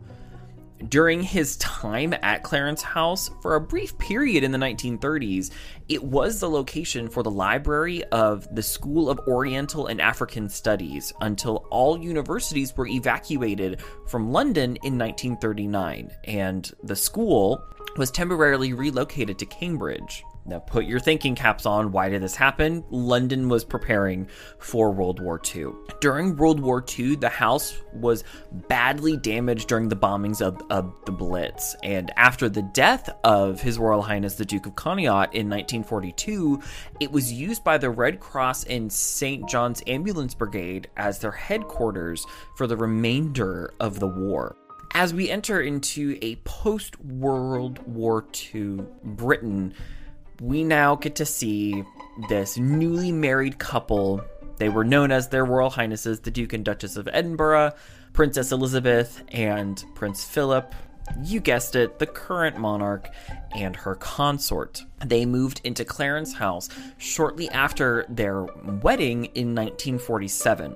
during 0.90 1.22
his 1.22 1.58
time 1.58 2.14
at 2.22 2.44
Clarence 2.44 2.82
House, 2.82 3.30
for 3.42 3.56
a 3.56 3.62
brief 3.62 3.98
period 3.98 4.44
in 4.44 4.52
the 4.52 4.58
1930s, 4.58 5.52
it 5.90 6.04
was 6.04 6.40
the 6.40 6.50
location 6.50 7.10
for 7.10 7.24
the 7.24 7.32
library 7.32 8.04
of 8.06 8.48
the 8.56 8.64
School 8.64 9.10
of 9.10 9.20
Oriental 9.28 9.88
and 9.88 10.02
African 10.02 10.50
Studies 10.50 11.14
until 11.22 11.66
all 11.70 12.02
universities 12.02 12.76
were 12.76 12.88
evacuated 12.88 13.82
from 14.08 14.32
London 14.32 14.78
in 14.84 14.98
1939, 14.98 16.12
and 16.26 16.72
the 16.84 16.96
school 16.96 17.64
was 17.98 18.12
temporarily 18.12 18.74
relocated 18.74 19.38
to 19.40 19.46
Cambridge. 19.46 20.24
Now, 20.46 20.60
put 20.60 20.86
your 20.86 21.00
thinking 21.00 21.36
caps 21.36 21.66
on. 21.66 21.92
Why 21.92 22.10
did 22.10 22.24
this 22.24 22.36
happen? 22.36 22.84
London 22.90 23.48
was 23.48 23.64
preparing 23.64 24.28
for 24.58 24.92
World 24.92 25.20
War 25.22 25.40
II. 25.54 25.68
During 26.00 26.36
World 26.36 26.60
War 26.60 26.84
II, 26.98 27.16
the 27.16 27.30
house 27.30 27.78
was 27.94 28.24
badly 28.68 29.18
damaged 29.18 29.68
during 29.68 29.88
the 29.88 29.96
bombings 29.96 30.42
of, 30.42 30.62
of 30.72 30.94
the 31.06 31.12
Blitz. 31.12 31.76
And 31.84 32.12
after 32.18 32.50
the 32.50 32.64
death 32.64 33.10
of 33.24 33.62
His 33.62 33.78
Royal 33.78 34.02
Highness 34.02 34.36
the 34.36 34.46
Duke 34.46 34.66
of 34.66 34.76
Connaught 34.76 35.34
in 35.36 35.48
1942, 35.48 36.60
it 37.00 37.12
was 37.12 37.32
used 37.32 37.64
by 37.64 37.78
the 37.78 37.90
Red 37.90 38.20
Cross 38.20 38.64
and 38.64 38.92
St. 38.92 39.48
John's 39.48 39.84
Ambulance 39.86 40.34
Brigade 40.34 40.90
as 40.98 41.20
their 41.20 41.32
headquarters 41.32 42.26
for 42.58 42.66
the 42.66 42.78
remainder 42.78 43.74
of 43.80 44.00
the 44.00 44.08
war 44.08 44.56
as 44.94 45.14
we 45.14 45.30
enter 45.30 45.62
into 45.62 46.18
a 46.22 46.36
post 46.38 47.00
World 47.00 47.80
War 47.88 48.26
II 48.54 48.80
Britain, 49.04 49.74
we 50.42 50.64
now 50.64 50.96
get 50.96 51.16
to 51.16 51.26
see 51.26 51.84
this 52.28 52.58
newly 52.58 53.12
married 53.12 53.60
couple. 53.60 54.22
They 54.58 54.70
were 54.70 54.84
known 54.84 55.12
as 55.12 55.30
their 55.30 55.46
Royal 55.46 55.70
Highnesses, 55.70 56.22
the 56.22 56.32
Duke 56.32 56.54
and 56.54 56.66
Duchess 56.66 56.98
of 56.98 57.08
Edinburgh, 57.14 57.74
Princess 58.12 58.52
Elizabeth, 58.52 59.22
and 59.30 59.84
Prince 59.94 60.24
Philip. 60.26 60.74
You 61.24 61.42
guessed 61.42 61.76
it, 61.76 62.00
the 62.00 62.08
current 62.08 62.58
monarch 62.58 63.08
and 63.56 63.76
her 63.76 63.96
consort. 63.96 64.84
They 65.06 65.28
moved 65.28 65.62
into 65.64 65.86
Clarence 65.86 66.34
House 66.34 66.70
shortly 66.98 67.48
after 67.50 68.06
their 68.10 68.44
wedding 68.82 69.26
in 69.26 69.54
1947. 69.54 70.76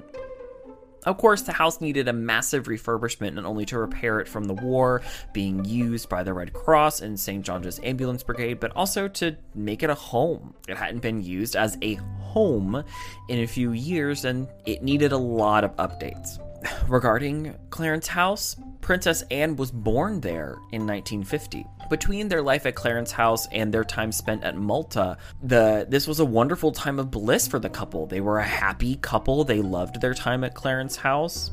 Of 1.05 1.17
course, 1.17 1.43
the 1.43 1.53
house 1.53 1.81
needed 1.81 2.07
a 2.07 2.13
massive 2.13 2.65
refurbishment 2.65 3.35
not 3.35 3.45
only 3.45 3.65
to 3.67 3.77
repair 3.77 4.19
it 4.19 4.27
from 4.27 4.45
the 4.45 4.53
war 4.53 5.01
being 5.33 5.63
used 5.63 6.09
by 6.09 6.23
the 6.23 6.33
Red 6.33 6.53
Cross 6.53 7.01
and 7.01 7.19
St. 7.19 7.45
John's 7.45 7.79
Ambulance 7.83 8.23
Brigade, 8.23 8.59
but 8.59 8.71
also 8.75 9.07
to 9.09 9.35
make 9.53 9.83
it 9.83 9.89
a 9.89 9.95
home. 9.95 10.53
It 10.67 10.77
hadn't 10.77 11.01
been 11.01 11.21
used 11.21 11.55
as 11.55 11.77
a 11.81 11.95
home 12.19 12.83
in 13.29 13.39
a 13.39 13.47
few 13.47 13.71
years 13.71 14.25
and 14.25 14.47
it 14.65 14.83
needed 14.83 15.11
a 15.11 15.17
lot 15.17 15.63
of 15.63 15.75
updates. 15.77 16.39
Regarding 16.87 17.55
Clarence 17.69 18.07
House, 18.07 18.55
Princess 18.81 19.23
Anne 19.31 19.55
was 19.55 19.71
born 19.71 20.21
there 20.21 20.57
in 20.71 20.85
1950. 20.85 21.65
Between 21.89 22.27
their 22.27 22.41
life 22.41 22.65
at 22.65 22.75
Clarence 22.75 23.11
House 23.11 23.47
and 23.51 23.73
their 23.73 23.83
time 23.83 24.11
spent 24.11 24.43
at 24.43 24.57
Malta, 24.57 25.17
the 25.43 25.85
this 25.89 26.07
was 26.07 26.19
a 26.19 26.25
wonderful 26.25 26.71
time 26.71 26.99
of 26.99 27.11
bliss 27.11 27.47
for 27.47 27.59
the 27.59 27.69
couple. 27.69 28.05
They 28.05 28.21
were 28.21 28.39
a 28.39 28.43
happy 28.43 28.95
couple. 28.95 29.43
They 29.43 29.61
loved 29.61 30.01
their 30.01 30.13
time 30.13 30.43
at 30.43 30.55
Clarence 30.55 30.95
House. 30.95 31.51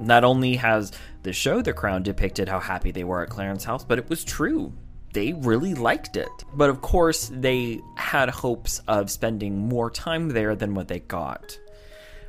Not 0.00 0.24
only 0.24 0.56
has 0.56 0.92
the 1.22 1.32
show 1.32 1.62
The 1.62 1.72
Crown 1.72 2.02
depicted 2.02 2.48
how 2.48 2.60
happy 2.60 2.90
they 2.90 3.04
were 3.04 3.22
at 3.22 3.30
Clarence 3.30 3.64
House, 3.64 3.84
but 3.84 3.98
it 3.98 4.08
was 4.08 4.24
true. 4.24 4.72
They 5.12 5.32
really 5.32 5.74
liked 5.74 6.16
it. 6.16 6.28
But 6.54 6.70
of 6.70 6.80
course, 6.80 7.30
they 7.32 7.80
had 7.96 8.28
hopes 8.28 8.80
of 8.88 9.10
spending 9.10 9.56
more 9.56 9.90
time 9.90 10.28
there 10.28 10.56
than 10.56 10.74
what 10.74 10.88
they 10.88 11.00
got. 11.00 11.56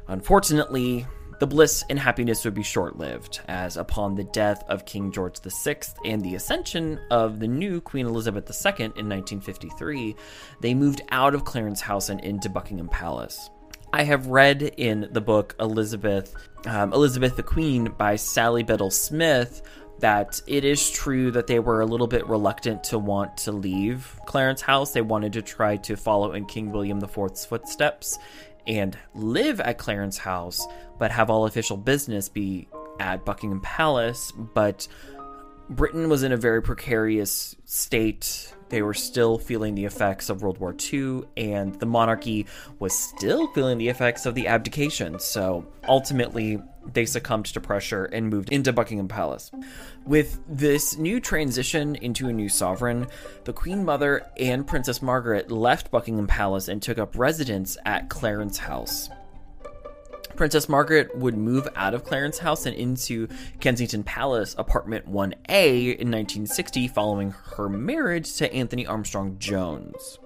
Unfortunately, 0.07 1.07
the 1.39 1.47
bliss 1.47 1.83
and 1.89 1.99
happiness 1.99 2.45
would 2.45 2.53
be 2.53 2.63
short 2.63 2.97
lived, 2.97 3.41
as 3.47 3.77
upon 3.77 4.15
the 4.15 4.23
death 4.23 4.63
of 4.69 4.85
King 4.85 5.11
George 5.11 5.39
VI 5.39 5.77
and 6.05 6.21
the 6.21 6.35
ascension 6.35 6.99
of 7.11 7.39
the 7.39 7.47
new 7.47 7.81
Queen 7.81 8.05
Elizabeth 8.05 8.49
II 8.49 8.85
in 8.85 9.09
1953, 9.09 10.15
they 10.61 10.73
moved 10.73 11.01
out 11.09 11.35
of 11.35 11.45
Clarence 11.45 11.81
House 11.81 12.09
and 12.09 12.21
into 12.21 12.49
Buckingham 12.49 12.87
Palace. 12.87 13.49
I 13.91 14.03
have 14.03 14.27
read 14.27 14.61
in 14.61 15.09
the 15.11 15.21
book 15.21 15.55
Elizabeth, 15.59 16.35
um, 16.65 16.93
Elizabeth 16.93 17.35
the 17.35 17.43
Queen 17.43 17.85
by 17.97 18.15
Sally 18.15 18.63
Bedell 18.63 18.91
Smith 18.91 19.61
that 19.99 20.41
it 20.47 20.65
is 20.65 20.91
true 20.91 21.31
that 21.31 21.47
they 21.47 21.59
were 21.59 21.81
a 21.81 21.85
little 21.85 22.07
bit 22.07 22.27
reluctant 22.27 22.83
to 22.83 22.99
want 22.99 23.37
to 23.37 23.51
leave 23.51 24.19
Clarence 24.25 24.61
House. 24.61 24.91
They 24.91 25.01
wanted 25.01 25.33
to 25.33 25.41
try 25.41 25.77
to 25.77 25.95
follow 25.95 26.33
in 26.33 26.45
King 26.45 26.71
William 26.71 27.01
IV's 27.01 27.45
footsteps 27.45 28.19
and 28.67 28.97
live 29.13 29.59
at 29.59 29.77
Clarence 29.77 30.17
House, 30.17 30.65
but 30.99 31.11
have 31.11 31.29
all 31.29 31.45
official 31.45 31.77
business 31.77 32.29
be 32.29 32.67
at 32.99 33.25
Buckingham 33.25 33.61
Palace. 33.61 34.31
But 34.31 34.87
Britain 35.69 36.09
was 36.09 36.23
in 36.23 36.31
a 36.31 36.37
very 36.37 36.61
precarious 36.61 37.55
state. 37.65 38.53
They 38.69 38.81
were 38.81 38.93
still 38.93 39.39
feeling 39.39 39.73
the 39.73 39.85
effects 39.85 40.29
of 40.29 40.43
World 40.43 40.59
War 40.59 40.75
II, 40.93 41.23
and 41.37 41.73
the 41.79 41.85
monarchy 41.85 42.45
was 42.79 42.93
still 42.93 43.47
feeling 43.53 43.77
the 43.77 43.89
effects 43.89 44.25
of 44.25 44.35
the 44.35 44.47
abdication. 44.47 45.19
So 45.19 45.65
ultimately, 45.87 46.61
they 46.93 47.05
succumbed 47.05 47.45
to 47.45 47.61
pressure 47.61 48.05
and 48.05 48.29
moved 48.29 48.49
into 48.49 48.73
Buckingham 48.73 49.07
Palace. 49.07 49.51
With 50.05 50.39
this 50.47 50.97
new 50.97 51.19
transition 51.19 51.95
into 51.95 52.27
a 52.27 52.33
new 52.33 52.49
sovereign, 52.49 53.07
the 53.43 53.53
Queen 53.53 53.83
Mother 53.83 54.25
and 54.37 54.67
Princess 54.67 55.01
Margaret 55.01 55.51
left 55.51 55.89
Buckingham 55.89 56.27
Palace 56.27 56.67
and 56.67 56.81
took 56.81 56.99
up 56.99 57.17
residence 57.17 57.75
at 57.85 58.09
Clarence 58.09 58.59
House. 58.59 59.09
Princess 60.35 60.67
Margaret 60.67 61.15
would 61.17 61.37
move 61.37 61.67
out 61.75 61.93
of 61.93 62.03
Clarence 62.03 62.37
House 62.37 62.65
and 62.65 62.75
into 62.75 63.27
Kensington 63.59 64.03
Palace, 64.03 64.55
apartment 64.57 65.05
1A, 65.05 65.97
in 65.97 66.11
1960, 66.11 66.87
following 66.89 67.31
her 67.55 67.69
marriage 67.69 68.35
to 68.35 68.53
Anthony 68.53 68.85
Armstrong 68.85 69.37
Jones. 69.39 70.19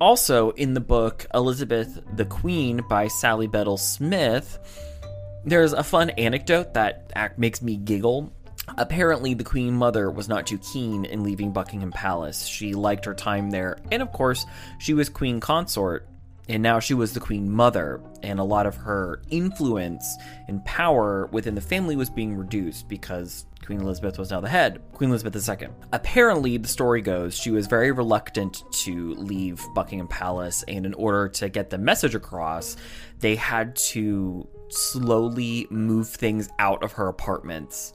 Also, 0.00 0.50
in 0.50 0.74
the 0.74 0.80
book 0.80 1.26
Elizabeth 1.34 2.00
the 2.16 2.24
Queen 2.24 2.82
by 2.88 3.08
Sally 3.08 3.46
Bedell 3.46 3.76
Smith, 3.76 4.58
there's 5.44 5.72
a 5.72 5.84
fun 5.84 6.10
anecdote 6.10 6.74
that 6.74 7.38
makes 7.38 7.62
me 7.62 7.76
giggle. 7.76 8.32
Apparently, 8.78 9.34
the 9.34 9.44
Queen 9.44 9.74
Mother 9.74 10.10
was 10.10 10.28
not 10.28 10.46
too 10.46 10.58
keen 10.58 11.04
in 11.04 11.22
leaving 11.22 11.52
Buckingham 11.52 11.92
Palace. 11.92 12.46
She 12.46 12.74
liked 12.74 13.04
her 13.04 13.14
time 13.14 13.50
there, 13.50 13.78
and 13.92 14.02
of 14.02 14.10
course, 14.10 14.46
she 14.78 14.94
was 14.94 15.08
Queen 15.08 15.38
Consort. 15.38 16.08
And 16.48 16.62
now 16.62 16.78
she 16.78 16.92
was 16.92 17.14
the 17.14 17.20
queen 17.20 17.50
mother, 17.50 18.02
and 18.22 18.38
a 18.38 18.44
lot 18.44 18.66
of 18.66 18.76
her 18.76 19.22
influence 19.30 20.16
and 20.46 20.62
power 20.64 21.26
within 21.32 21.54
the 21.54 21.60
family 21.60 21.96
was 21.96 22.10
being 22.10 22.36
reduced 22.36 22.86
because 22.86 23.46
Queen 23.64 23.80
Elizabeth 23.80 24.18
was 24.18 24.30
now 24.30 24.40
the 24.40 24.48
head, 24.48 24.82
Queen 24.92 25.08
Elizabeth 25.08 25.48
II. 25.48 25.68
Apparently, 25.92 26.58
the 26.58 26.68
story 26.68 27.00
goes, 27.00 27.34
she 27.34 27.50
was 27.50 27.66
very 27.66 27.92
reluctant 27.92 28.62
to 28.72 29.14
leave 29.14 29.64
Buckingham 29.74 30.06
Palace, 30.06 30.62
and 30.68 30.84
in 30.84 30.92
order 30.94 31.28
to 31.30 31.48
get 31.48 31.70
the 31.70 31.78
message 31.78 32.14
across, 32.14 32.76
they 33.20 33.36
had 33.36 33.74
to 33.76 34.46
slowly 34.68 35.66
move 35.70 36.08
things 36.08 36.50
out 36.58 36.82
of 36.82 36.92
her 36.92 37.08
apartments, 37.08 37.94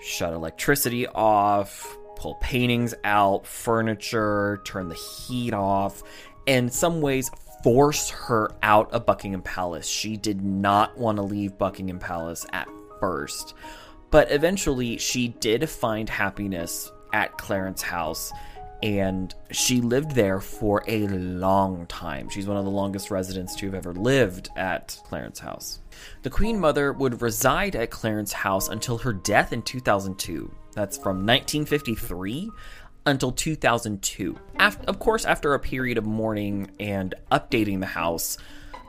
shut 0.00 0.32
electricity 0.32 1.06
off, 1.06 1.96
pull 2.16 2.34
paintings 2.36 2.94
out, 3.04 3.46
furniture, 3.46 4.60
turn 4.64 4.88
the 4.88 4.96
heat 4.96 5.54
off, 5.54 6.02
in 6.46 6.68
some 6.68 7.00
ways 7.00 7.30
force 7.66 8.10
her 8.10 8.52
out 8.62 8.92
of 8.92 9.04
Buckingham 9.04 9.42
Palace. 9.42 9.88
She 9.88 10.16
did 10.16 10.40
not 10.40 10.96
want 10.96 11.16
to 11.16 11.22
leave 11.22 11.58
Buckingham 11.58 11.98
Palace 11.98 12.46
at 12.52 12.68
first. 13.00 13.54
But 14.12 14.30
eventually, 14.30 14.98
she 14.98 15.26
did 15.26 15.68
find 15.68 16.08
happiness 16.08 16.92
at 17.12 17.36
Clarence 17.38 17.82
House 17.82 18.32
and 18.84 19.34
she 19.50 19.80
lived 19.80 20.12
there 20.12 20.38
for 20.38 20.84
a 20.86 21.08
long 21.08 21.86
time. 21.86 22.28
She's 22.28 22.46
one 22.46 22.56
of 22.56 22.64
the 22.64 22.70
longest 22.70 23.10
residents 23.10 23.56
to 23.56 23.66
have 23.66 23.74
ever 23.74 23.94
lived 23.94 24.50
at 24.54 25.00
Clarence 25.04 25.40
House. 25.40 25.80
The 26.22 26.30
Queen 26.30 26.60
Mother 26.60 26.92
would 26.92 27.20
reside 27.20 27.74
at 27.74 27.90
Clarence 27.90 28.32
House 28.32 28.68
until 28.68 28.98
her 28.98 29.12
death 29.12 29.52
in 29.52 29.62
2002. 29.62 30.54
That's 30.72 30.98
from 30.98 31.26
1953 31.26 32.50
until 33.06 33.32
2002. 33.32 34.36
After, 34.58 34.84
of 34.86 34.98
course, 34.98 35.24
after 35.24 35.54
a 35.54 35.60
period 35.60 35.96
of 35.96 36.04
mourning 36.04 36.70
and 36.78 37.14
updating 37.30 37.80
the 37.80 37.86
house, 37.86 38.36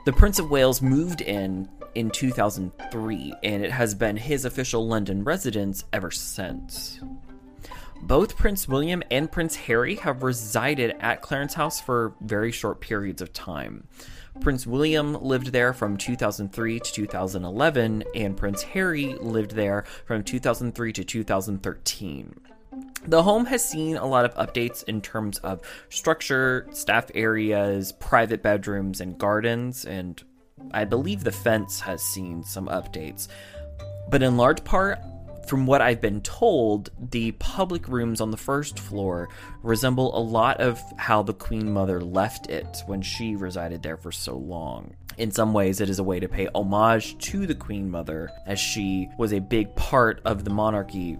the 0.04 0.12
Prince 0.12 0.38
of 0.38 0.50
Wales 0.50 0.82
moved 0.82 1.20
in 1.20 1.68
in 1.94 2.10
2003, 2.10 3.34
and 3.42 3.64
it 3.64 3.70
has 3.70 3.94
been 3.94 4.16
his 4.16 4.44
official 4.44 4.86
London 4.86 5.24
residence 5.24 5.84
ever 5.92 6.10
since. 6.10 7.00
Both 8.02 8.36
Prince 8.36 8.68
William 8.68 9.02
and 9.10 9.30
Prince 9.30 9.56
Harry 9.56 9.96
have 9.96 10.22
resided 10.22 10.94
at 11.00 11.20
Clarence 11.20 11.54
House 11.54 11.80
for 11.80 12.14
very 12.20 12.52
short 12.52 12.80
periods 12.80 13.20
of 13.20 13.32
time. 13.32 13.88
Prince 14.40 14.66
William 14.66 15.14
lived 15.14 15.48
there 15.48 15.72
from 15.72 15.96
2003 15.96 16.78
to 16.78 16.92
2011, 16.92 18.04
and 18.14 18.36
Prince 18.36 18.62
Harry 18.62 19.14
lived 19.14 19.52
there 19.52 19.84
from 20.06 20.22
2003 20.22 20.92
to 20.92 21.04
2013. 21.04 22.34
The 23.06 23.22
home 23.22 23.46
has 23.46 23.66
seen 23.66 23.96
a 23.96 24.06
lot 24.06 24.24
of 24.24 24.34
updates 24.34 24.84
in 24.84 25.00
terms 25.00 25.38
of 25.38 25.62
structure, 25.88 26.66
staff 26.72 27.10
areas, 27.14 27.92
private 27.92 28.42
bedrooms, 28.42 29.00
and 29.00 29.16
gardens, 29.16 29.84
and 29.84 30.22
I 30.72 30.84
believe 30.84 31.24
the 31.24 31.32
fence 31.32 31.80
has 31.80 32.02
seen 32.02 32.42
some 32.42 32.68
updates. 32.68 33.28
But 34.10 34.22
in 34.22 34.36
large 34.36 34.62
part, 34.64 34.98
from 35.46 35.64
what 35.64 35.80
I've 35.80 36.02
been 36.02 36.20
told, 36.20 36.90
the 36.98 37.32
public 37.32 37.88
rooms 37.88 38.20
on 38.20 38.30
the 38.30 38.36
first 38.36 38.78
floor 38.78 39.30
resemble 39.62 40.16
a 40.16 40.20
lot 40.20 40.60
of 40.60 40.78
how 40.98 41.22
the 41.22 41.32
Queen 41.32 41.72
Mother 41.72 42.02
left 42.02 42.50
it 42.50 42.82
when 42.86 43.00
she 43.00 43.34
resided 43.34 43.82
there 43.82 43.96
for 43.96 44.12
so 44.12 44.36
long. 44.36 44.94
In 45.16 45.30
some 45.30 45.54
ways, 45.54 45.80
it 45.80 45.88
is 45.88 45.98
a 45.98 46.04
way 46.04 46.20
to 46.20 46.28
pay 46.28 46.48
homage 46.54 47.16
to 47.30 47.46
the 47.46 47.54
Queen 47.54 47.90
Mother, 47.90 48.30
as 48.46 48.60
she 48.60 49.08
was 49.16 49.32
a 49.32 49.40
big 49.40 49.74
part 49.74 50.20
of 50.26 50.44
the 50.44 50.50
monarchy. 50.50 51.18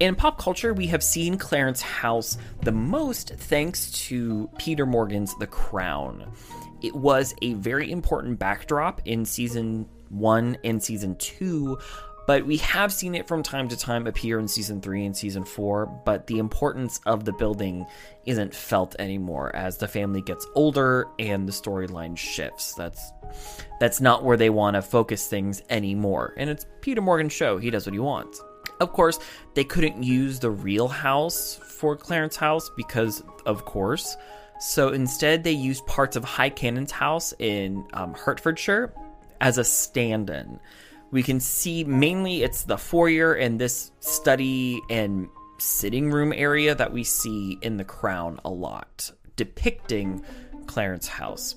In 0.00 0.14
pop 0.14 0.38
culture, 0.38 0.74
we 0.74 0.86
have 0.88 1.02
seen 1.02 1.38
Clarence 1.38 1.80
House 1.80 2.38
the 2.62 2.72
most 2.72 3.34
thanks 3.34 3.90
to 4.08 4.48
Peter 4.58 4.86
Morgan's 4.86 5.34
The 5.36 5.46
Crown. 5.46 6.32
It 6.82 6.94
was 6.94 7.34
a 7.42 7.54
very 7.54 7.90
important 7.90 8.38
backdrop 8.38 9.00
in 9.04 9.24
season 9.24 9.88
one 10.08 10.58
and 10.64 10.82
season 10.82 11.16
two 11.16 11.78
but 12.26 12.46
we 12.46 12.56
have 12.58 12.92
seen 12.92 13.14
it 13.14 13.26
from 13.26 13.42
time 13.42 13.68
to 13.68 13.76
time 13.76 14.06
appear 14.06 14.38
in 14.38 14.46
season 14.46 14.80
three 14.80 15.04
and 15.04 15.16
season 15.16 15.44
four, 15.44 15.86
but 16.04 16.26
the 16.26 16.38
importance 16.38 17.00
of 17.04 17.24
the 17.24 17.32
building 17.32 17.84
isn't 18.26 18.54
felt 18.54 18.94
anymore 18.98 19.54
as 19.56 19.78
the 19.78 19.88
family 19.88 20.22
gets 20.22 20.46
older 20.54 21.08
and 21.18 21.48
the 21.48 21.52
storyline 21.52 22.16
shifts. 22.16 22.74
That's 22.74 23.12
that's 23.80 24.00
not 24.00 24.24
where 24.24 24.36
they 24.36 24.50
want 24.50 24.74
to 24.74 24.82
focus 24.82 25.26
things 25.26 25.62
anymore. 25.68 26.34
And 26.36 26.48
it's 26.48 26.66
Peter 26.80 27.00
Morgan's 27.00 27.32
show. 27.32 27.58
He 27.58 27.70
does 27.70 27.86
what 27.86 27.94
he 27.94 27.98
wants. 27.98 28.40
Of 28.82 28.92
course, 28.92 29.18
they 29.54 29.64
couldn't 29.64 30.02
use 30.02 30.38
the 30.38 30.50
real 30.50 30.88
house 30.88 31.58
for 31.78 31.96
Clarence 31.96 32.36
House 32.36 32.70
because, 32.76 33.22
of 33.46 33.64
course. 33.64 34.16
So 34.60 34.90
instead, 34.90 35.42
they 35.42 35.52
used 35.52 35.86
parts 35.86 36.16
of 36.16 36.24
High 36.24 36.50
Cannon's 36.50 36.92
house 36.92 37.32
in 37.38 37.86
um, 37.94 38.14
Hertfordshire 38.14 38.92
as 39.40 39.58
a 39.58 39.64
stand 39.64 40.30
in 40.30 40.60
we 41.12 41.22
can 41.22 41.38
see 41.38 41.84
mainly 41.84 42.42
it's 42.42 42.64
the 42.64 42.78
foyer 42.78 43.34
and 43.34 43.60
this 43.60 43.92
study 44.00 44.80
and 44.90 45.28
sitting 45.58 46.10
room 46.10 46.32
area 46.32 46.74
that 46.74 46.92
we 46.92 47.04
see 47.04 47.58
in 47.60 47.76
The 47.76 47.84
Crown 47.84 48.40
a 48.44 48.50
lot, 48.50 49.12
depicting 49.36 50.24
Clarence 50.66 51.06
House. 51.06 51.54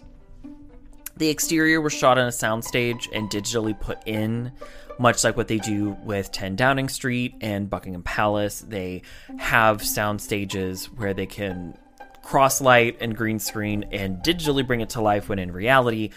The 1.17 1.29
exterior 1.29 1.79
was 1.79 1.93
shot 1.93 2.17
on 2.17 2.25
a 2.25 2.31
soundstage 2.31 3.07
and 3.13 3.29
digitally 3.29 3.79
put 3.79 3.99
in, 4.05 4.51
much 4.99 5.23
like 5.23 5.37
what 5.37 5.47
they 5.47 5.59
do 5.59 5.95
with 6.03 6.31
10 6.31 6.57
Downing 6.57 6.89
Street 6.89 7.35
and 7.39 7.69
Buckingham 7.69 8.03
Palace. 8.03 8.59
They 8.61 9.01
have 9.37 9.81
sound 9.81 10.21
stages 10.21 10.87
where 10.87 11.13
they 11.13 11.25
can 11.25 11.77
cross 12.21 12.59
light 12.59 12.97
and 12.99 13.15
green 13.15 13.39
screen 13.39 13.85
and 13.91 14.17
digitally 14.17 14.65
bring 14.65 14.81
it 14.81 14.89
to 14.89 15.01
life 15.01 15.29
when 15.29 15.39
in 15.39 15.51
reality 15.51 16.09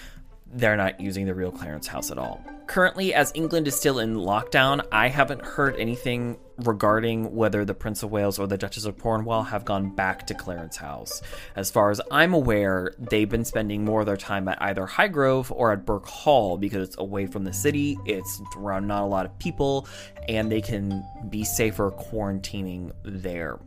they're 0.52 0.76
not 0.76 1.00
using 1.00 1.26
the 1.26 1.34
real 1.34 1.50
Clarence 1.50 1.86
House 1.86 2.10
at 2.10 2.18
all. 2.18 2.42
Currently, 2.66 3.14
as 3.14 3.32
England 3.34 3.66
is 3.66 3.76
still 3.76 3.98
in 3.98 4.14
lockdown, 4.14 4.86
I 4.92 5.08
haven't 5.08 5.42
heard 5.42 5.76
anything 5.76 6.36
regarding 6.58 7.34
whether 7.34 7.64
the 7.64 7.72
Prince 7.72 8.02
of 8.02 8.10
Wales 8.10 8.38
or 8.38 8.46
the 8.46 8.58
Duchess 8.58 8.84
of 8.84 8.98
Cornwall 8.98 9.42
have 9.44 9.64
gone 9.64 9.94
back 9.94 10.26
to 10.26 10.34
Clarence 10.34 10.76
House. 10.76 11.22
As 11.56 11.70
far 11.70 11.90
as 11.90 12.00
I'm 12.10 12.34
aware, 12.34 12.92
they've 12.98 13.28
been 13.28 13.46
spending 13.46 13.84
more 13.84 14.00
of 14.00 14.06
their 14.06 14.18
time 14.18 14.48
at 14.48 14.60
either 14.60 14.86
Highgrove 14.86 15.50
or 15.50 15.72
at 15.72 15.86
Birkhall 15.86 16.58
because 16.58 16.88
it's 16.88 16.98
away 16.98 17.26
from 17.26 17.44
the 17.44 17.52
city, 17.52 17.96
it's 18.04 18.42
around 18.56 18.86
not 18.86 19.02
a 19.02 19.06
lot 19.06 19.24
of 19.24 19.38
people, 19.38 19.86
and 20.28 20.52
they 20.52 20.60
can 20.60 21.04
be 21.30 21.44
safer 21.44 21.90
quarantining 21.90 22.92
there. 23.02 23.58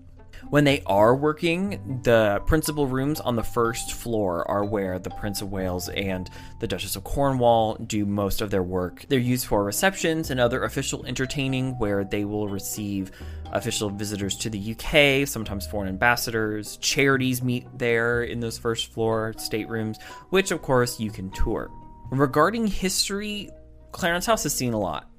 When 0.49 0.63
they 0.63 0.81
are 0.85 1.15
working, 1.15 2.01
the 2.03 2.41
principal 2.45 2.87
rooms 2.87 3.19
on 3.19 3.35
the 3.35 3.43
first 3.43 3.93
floor 3.93 4.49
are 4.49 4.65
where 4.65 4.99
the 4.99 5.09
Prince 5.09 5.41
of 5.41 5.51
Wales 5.51 5.87
and 5.89 6.29
the 6.59 6.67
Duchess 6.67 6.95
of 6.95 7.03
Cornwall 7.03 7.75
do 7.75 8.05
most 8.05 8.41
of 8.41 8.49
their 8.51 8.63
work. 8.63 9.05
They're 9.07 9.19
used 9.19 9.45
for 9.45 9.63
receptions 9.63 10.31
and 10.31 10.39
other 10.39 10.63
official 10.63 11.05
entertaining 11.05 11.77
where 11.79 12.03
they 12.03 12.25
will 12.25 12.47
receive 12.49 13.11
official 13.51 13.89
visitors 13.89 14.35
to 14.37 14.49
the 14.49 14.75
UK, 14.75 15.27
sometimes 15.27 15.67
foreign 15.67 15.89
ambassadors. 15.89 16.77
Charities 16.77 17.43
meet 17.43 17.67
there 17.77 18.23
in 18.23 18.39
those 18.39 18.57
first 18.57 18.91
floor 18.91 19.33
staterooms, 19.37 19.99
which 20.29 20.51
of 20.51 20.61
course 20.61 20.99
you 20.99 21.11
can 21.11 21.29
tour. 21.31 21.69
Regarding 22.11 22.67
history, 22.67 23.49
Clarence 23.91 24.25
House 24.25 24.43
has 24.43 24.53
seen 24.53 24.73
a 24.73 24.79
lot. 24.79 25.09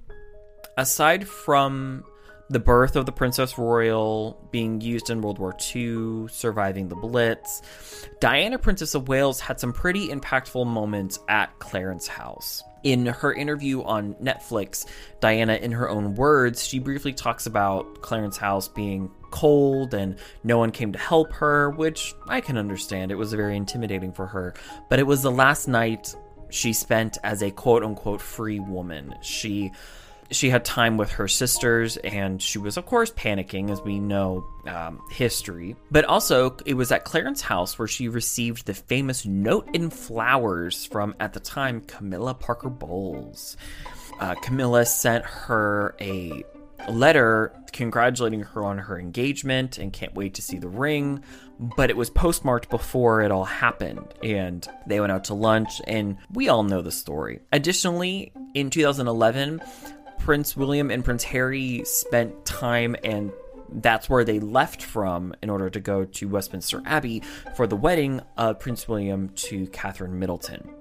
Aside 0.76 1.28
from 1.28 2.04
the 2.50 2.58
birth 2.58 2.96
of 2.96 3.06
the 3.06 3.12
Princess 3.12 3.56
Royal 3.56 4.38
being 4.50 4.80
used 4.80 5.10
in 5.10 5.22
World 5.22 5.38
War 5.38 5.54
II, 5.74 6.28
surviving 6.28 6.88
the 6.88 6.96
Blitz. 6.96 7.62
Diana, 8.20 8.58
Princess 8.58 8.94
of 8.94 9.08
Wales, 9.08 9.40
had 9.40 9.58
some 9.58 9.72
pretty 9.72 10.08
impactful 10.08 10.66
moments 10.66 11.18
at 11.28 11.58
Clarence 11.58 12.06
House. 12.06 12.62
In 12.82 13.06
her 13.06 13.32
interview 13.32 13.82
on 13.82 14.14
Netflix, 14.14 14.86
Diana, 15.20 15.54
in 15.54 15.72
her 15.72 15.88
own 15.88 16.14
words, 16.14 16.66
she 16.66 16.78
briefly 16.78 17.12
talks 17.12 17.46
about 17.46 18.02
Clarence 18.02 18.36
House 18.36 18.66
being 18.68 19.10
cold 19.30 19.94
and 19.94 20.16
no 20.44 20.58
one 20.58 20.72
came 20.72 20.92
to 20.92 20.98
help 20.98 21.32
her, 21.32 21.70
which 21.70 22.14
I 22.28 22.40
can 22.40 22.58
understand. 22.58 23.10
It 23.10 23.16
was 23.16 23.32
very 23.32 23.56
intimidating 23.56 24.12
for 24.12 24.26
her. 24.26 24.54
But 24.90 24.98
it 24.98 25.06
was 25.06 25.22
the 25.22 25.30
last 25.30 25.68
night 25.68 26.14
she 26.50 26.72
spent 26.72 27.18
as 27.24 27.42
a 27.42 27.50
quote 27.50 27.82
unquote 27.82 28.20
free 28.20 28.60
woman. 28.60 29.14
She 29.22 29.72
she 30.32 30.50
had 30.50 30.64
time 30.64 30.96
with 30.96 31.10
her 31.12 31.28
sisters, 31.28 31.96
and 31.98 32.40
she 32.40 32.58
was, 32.58 32.76
of 32.76 32.86
course, 32.86 33.10
panicking, 33.12 33.70
as 33.70 33.80
we 33.82 33.98
know 33.98 34.44
um, 34.66 35.00
history. 35.10 35.76
But 35.90 36.04
also, 36.04 36.56
it 36.66 36.74
was 36.74 36.90
at 36.92 37.04
Clarence 37.04 37.40
house 37.40 37.78
where 37.78 37.88
she 37.88 38.08
received 38.08 38.66
the 38.66 38.74
famous 38.74 39.24
note 39.26 39.68
in 39.74 39.90
flowers 39.90 40.84
from, 40.84 41.14
at 41.20 41.32
the 41.32 41.40
time, 41.40 41.80
Camilla 41.82 42.34
Parker 42.34 42.70
Bowles. 42.70 43.56
Uh, 44.20 44.34
Camilla 44.36 44.84
sent 44.86 45.24
her 45.24 45.94
a 46.00 46.44
letter 46.88 47.52
congratulating 47.72 48.40
her 48.40 48.64
on 48.64 48.78
her 48.78 48.98
engagement 48.98 49.78
and 49.78 49.92
can't 49.92 50.14
wait 50.14 50.34
to 50.34 50.42
see 50.42 50.58
the 50.58 50.68
ring. 50.68 51.22
But 51.76 51.90
it 51.90 51.96
was 51.96 52.10
postmarked 52.10 52.70
before 52.70 53.22
it 53.22 53.30
all 53.30 53.44
happened, 53.44 54.14
and 54.22 54.66
they 54.86 54.98
went 54.98 55.12
out 55.12 55.24
to 55.24 55.34
lunch, 55.34 55.80
and 55.86 56.16
we 56.32 56.48
all 56.48 56.64
know 56.64 56.82
the 56.82 56.90
story. 56.90 57.40
Additionally, 57.52 58.32
in 58.54 58.68
2011, 58.68 59.62
Prince 60.22 60.56
William 60.56 60.88
and 60.92 61.04
Prince 61.04 61.24
Harry 61.24 61.82
spent 61.84 62.44
time 62.44 62.94
and 63.02 63.32
that's 63.80 64.08
where 64.08 64.22
they 64.22 64.38
left 64.38 64.80
from 64.80 65.34
in 65.42 65.50
order 65.50 65.68
to 65.68 65.80
go 65.80 66.04
to 66.04 66.28
Westminster 66.28 66.80
Abbey 66.86 67.24
for 67.56 67.66
the 67.66 67.74
wedding 67.74 68.20
of 68.36 68.60
Prince 68.60 68.86
William 68.86 69.30
to 69.30 69.66
Catherine 69.68 70.20
Middleton. 70.20 70.72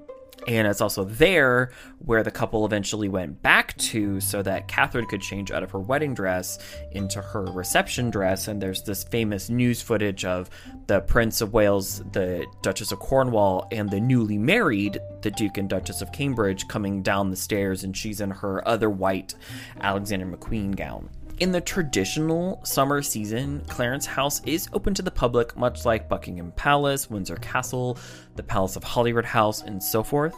And 0.47 0.67
it's 0.67 0.81
also 0.81 1.03
there 1.03 1.71
where 1.99 2.23
the 2.23 2.31
couple 2.31 2.65
eventually 2.65 3.07
went 3.07 3.41
back 3.43 3.77
to 3.77 4.19
so 4.19 4.41
that 4.41 4.67
Catherine 4.67 5.05
could 5.05 5.21
change 5.21 5.51
out 5.51 5.61
of 5.61 5.71
her 5.71 5.79
wedding 5.79 6.13
dress 6.15 6.57
into 6.91 7.21
her 7.21 7.43
reception 7.45 8.09
dress. 8.09 8.47
And 8.47 8.61
there's 8.61 8.81
this 8.81 9.03
famous 9.03 9.49
news 9.49 9.81
footage 9.81 10.25
of 10.25 10.49
the 10.87 11.01
Prince 11.01 11.41
of 11.41 11.53
Wales, 11.53 12.03
the 12.11 12.45
Duchess 12.63 12.91
of 12.91 12.99
Cornwall, 12.99 13.67
and 13.71 13.89
the 13.89 13.99
newly 13.99 14.37
married, 14.37 14.99
the 15.21 15.31
Duke 15.31 15.57
and 15.57 15.69
Duchess 15.69 16.01
of 16.01 16.11
Cambridge, 16.11 16.67
coming 16.67 17.03
down 17.03 17.29
the 17.29 17.35
stairs, 17.35 17.83
and 17.83 17.95
she's 17.95 18.19
in 18.19 18.31
her 18.31 18.67
other 18.67 18.89
white 18.89 19.35
Alexander 19.79 20.25
McQueen 20.25 20.75
gown. 20.75 21.09
In 21.41 21.51
the 21.51 21.59
traditional 21.59 22.61
summer 22.63 23.01
season, 23.01 23.63
Clarence 23.67 24.05
House 24.05 24.43
is 24.45 24.69
open 24.73 24.93
to 24.93 25.01
the 25.01 25.09
public, 25.09 25.57
much 25.57 25.85
like 25.85 26.07
Buckingham 26.07 26.51
Palace, 26.51 27.09
Windsor 27.09 27.37
Castle, 27.37 27.97
the 28.35 28.43
Palace 28.43 28.75
of 28.75 28.83
Holyrood 28.83 29.25
House, 29.25 29.63
and 29.63 29.81
so 29.81 30.03
forth. 30.03 30.35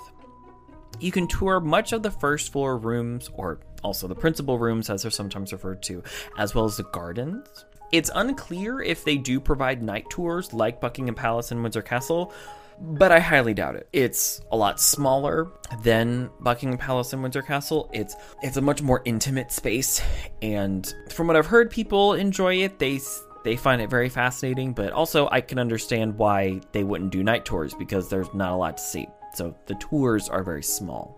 You 1.02 1.12
can 1.12 1.28
tour 1.28 1.60
much 1.60 1.92
of 1.92 2.04
the 2.04 2.12
first 2.12 2.54
floor 2.54 2.78
rooms, 2.78 3.30
or 3.34 3.60
also 3.84 4.08
the 4.08 4.16
principal 4.16 4.58
rooms, 4.58 4.90
as 4.90 5.02
they're 5.02 5.12
sometimes 5.12 5.52
referred 5.52 5.84
to, 5.84 6.02
as 6.38 6.56
well 6.56 6.64
as 6.64 6.78
the 6.78 6.84
gardens. 6.84 7.66
It's 7.92 8.10
unclear 8.16 8.80
if 8.82 9.04
they 9.04 9.18
do 9.18 9.42
provide 9.42 9.84
night 9.84 10.10
tours 10.10 10.54
like 10.54 10.80
Buckingham 10.80 11.16
Palace 11.16 11.52
and 11.52 11.62
Windsor 11.62 11.82
Castle, 11.82 12.32
but 12.80 13.12
I 13.12 13.20
highly 13.20 13.54
doubt 13.54 13.76
it. 13.76 13.88
It's 13.94 14.42
a 14.52 14.58
lot 14.58 14.80
smaller 14.80 15.52
than 15.82 16.30
Buckingham 16.40 16.78
Palace 16.78 17.14
and 17.14 17.22
Windsor 17.22 17.42
Castle. 17.42 17.90
It's 17.94 18.16
it's 18.42 18.58
a 18.58 18.62
much 18.62 18.82
more 18.82 19.02
intimate 19.06 19.52
space, 19.52 20.02
and 20.42 20.94
from 21.10 21.28
what 21.28 21.36
I've 21.36 21.48
heard, 21.48 21.70
people 21.70 22.14
enjoy 22.14 22.56
it. 22.56 22.80
They 22.80 23.00
they 23.44 23.56
find 23.56 23.82
it 23.82 23.90
very 23.90 24.10
fascinating, 24.10 24.74
but 24.74 24.92
also 24.92 25.28
I 25.32 25.42
can 25.42 25.60
understand 25.60 26.18
why 26.18 26.62
they 26.72 26.84
wouldn't 26.84 27.12
do 27.12 27.24
night 27.24 27.46
tours 27.46 27.74
because 27.74 28.10
there's 28.10 28.34
not 28.34 28.52
a 28.52 28.56
lot 28.56 28.78
to 28.78 28.84
see. 28.84 29.08
So 29.36 29.56
the 29.66 29.76
tours 29.76 30.30
are 30.30 30.44
very 30.44 30.64
small. 30.64 31.18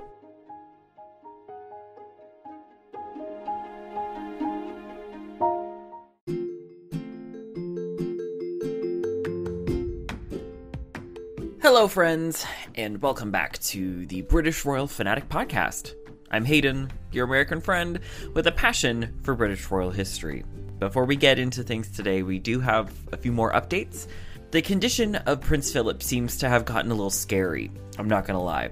Hello, 11.68 11.88
friends, 11.88 12.46
and 12.76 13.02
welcome 13.02 13.32
back 13.32 13.58
to 13.58 14.06
the 14.06 14.22
British 14.22 14.66
Royal 14.66 14.86
Fanatic 14.86 15.28
Podcast. 15.30 15.96
I'm 16.30 16.46
Hayden, 16.46 16.92
your 17.12 17.26
American 17.26 17.60
friend 17.60 18.02
with 18.36 18.46
a 18.46 18.52
passion 18.52 19.20
for 19.24 19.34
British 19.34 19.72
royal 19.72 19.90
history. 19.90 20.46
Before 20.78 21.06
we 21.06 21.16
get 21.16 21.40
into 21.40 21.64
things 21.64 21.90
today, 21.90 22.22
we 22.22 22.38
do 22.38 22.60
have 22.60 22.94
a 23.12 23.18
few 23.18 23.32
more 23.32 23.52
updates. 23.52 24.06
The 24.52 24.62
condition 24.62 25.16
of 25.16 25.42
Prince 25.42 25.74
Philip 25.74 26.04
seems 26.04 26.38
to 26.38 26.50
have 26.50 26.66
gotten 26.66 26.92
a 26.92 26.94
little 26.94 27.10
scary, 27.10 27.72
I'm 27.98 28.08
not 28.08 28.28
gonna 28.28 28.44
lie. 28.44 28.70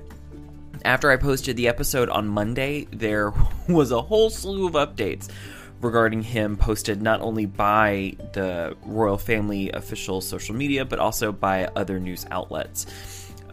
After 0.86 1.10
I 1.10 1.17
posted 1.17 1.58
the 1.58 1.69
episode 1.69 2.10
on 2.10 2.27
Monday, 2.27 2.88
there 2.91 3.34
was 3.67 3.91
a 3.91 4.03
whole 4.03 4.29
slew 4.29 4.67
of 4.67 4.73
updates 4.73 5.32
regarding 5.84 6.22
him 6.22 6.58
posted 6.58 7.02
not 7.02 7.22
only 7.22 7.46
by 7.46 8.15
the 8.34 8.76
royal 8.86 9.17
family 9.17 9.69
official 9.72 10.22
social 10.22 10.56
media, 10.56 10.86
but 10.86 11.00
also 11.00 11.32
by 11.32 11.65
other 11.76 12.00
news 12.00 12.26
outlets. 12.32 12.86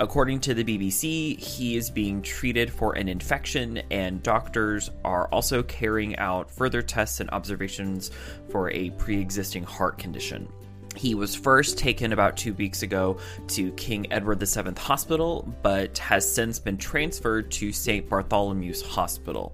According 0.00 0.40
to 0.40 0.54
the 0.54 0.64
BBC, 0.64 1.38
he 1.38 1.76
is 1.76 1.90
being 1.90 2.22
treated 2.22 2.72
for 2.72 2.94
an 2.94 3.06
infection, 3.06 3.82
and 3.90 4.22
doctors 4.22 4.90
are 5.04 5.28
also 5.28 5.62
carrying 5.62 6.16
out 6.16 6.50
further 6.50 6.80
tests 6.80 7.20
and 7.20 7.28
observations 7.30 8.10
for 8.48 8.70
a 8.70 8.88
pre 8.90 9.20
existing 9.20 9.64
heart 9.64 9.98
condition. 9.98 10.50
He 10.96 11.14
was 11.14 11.36
first 11.36 11.76
taken 11.76 12.12
about 12.12 12.36
two 12.36 12.54
weeks 12.54 12.82
ago 12.82 13.18
to 13.48 13.72
King 13.72 14.10
Edward 14.10 14.40
VII 14.40 14.72
Hospital, 14.78 15.54
but 15.62 15.98
has 15.98 16.30
since 16.30 16.58
been 16.58 16.78
transferred 16.78 17.50
to 17.52 17.70
St. 17.70 18.08
Bartholomew's 18.08 18.80
Hospital. 18.82 19.52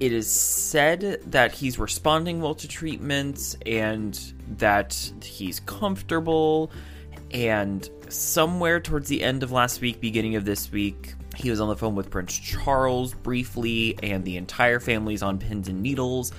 It 0.00 0.12
is 0.12 0.30
said 0.30 1.20
that 1.26 1.52
he's 1.52 1.78
responding 1.78 2.40
well 2.40 2.54
to 2.56 2.68
treatments 2.68 3.56
and 3.64 4.18
that 4.58 5.12
he's 5.22 5.60
comfortable. 5.60 6.70
And 7.30 7.88
somewhere 8.08 8.80
towards 8.80 9.08
the 9.08 9.22
end 9.22 9.42
of 9.42 9.52
last 9.52 9.80
week, 9.80 10.00
beginning 10.00 10.36
of 10.36 10.44
this 10.44 10.70
week, 10.70 11.14
he 11.36 11.50
was 11.50 11.60
on 11.60 11.68
the 11.68 11.76
phone 11.76 11.94
with 11.94 12.10
Prince 12.10 12.38
Charles 12.38 13.14
briefly, 13.14 13.98
and 14.02 14.24
the 14.24 14.36
entire 14.36 14.80
family's 14.80 15.22
on 15.22 15.38
pins 15.38 15.68
and 15.68 15.82
needles. 15.82 16.32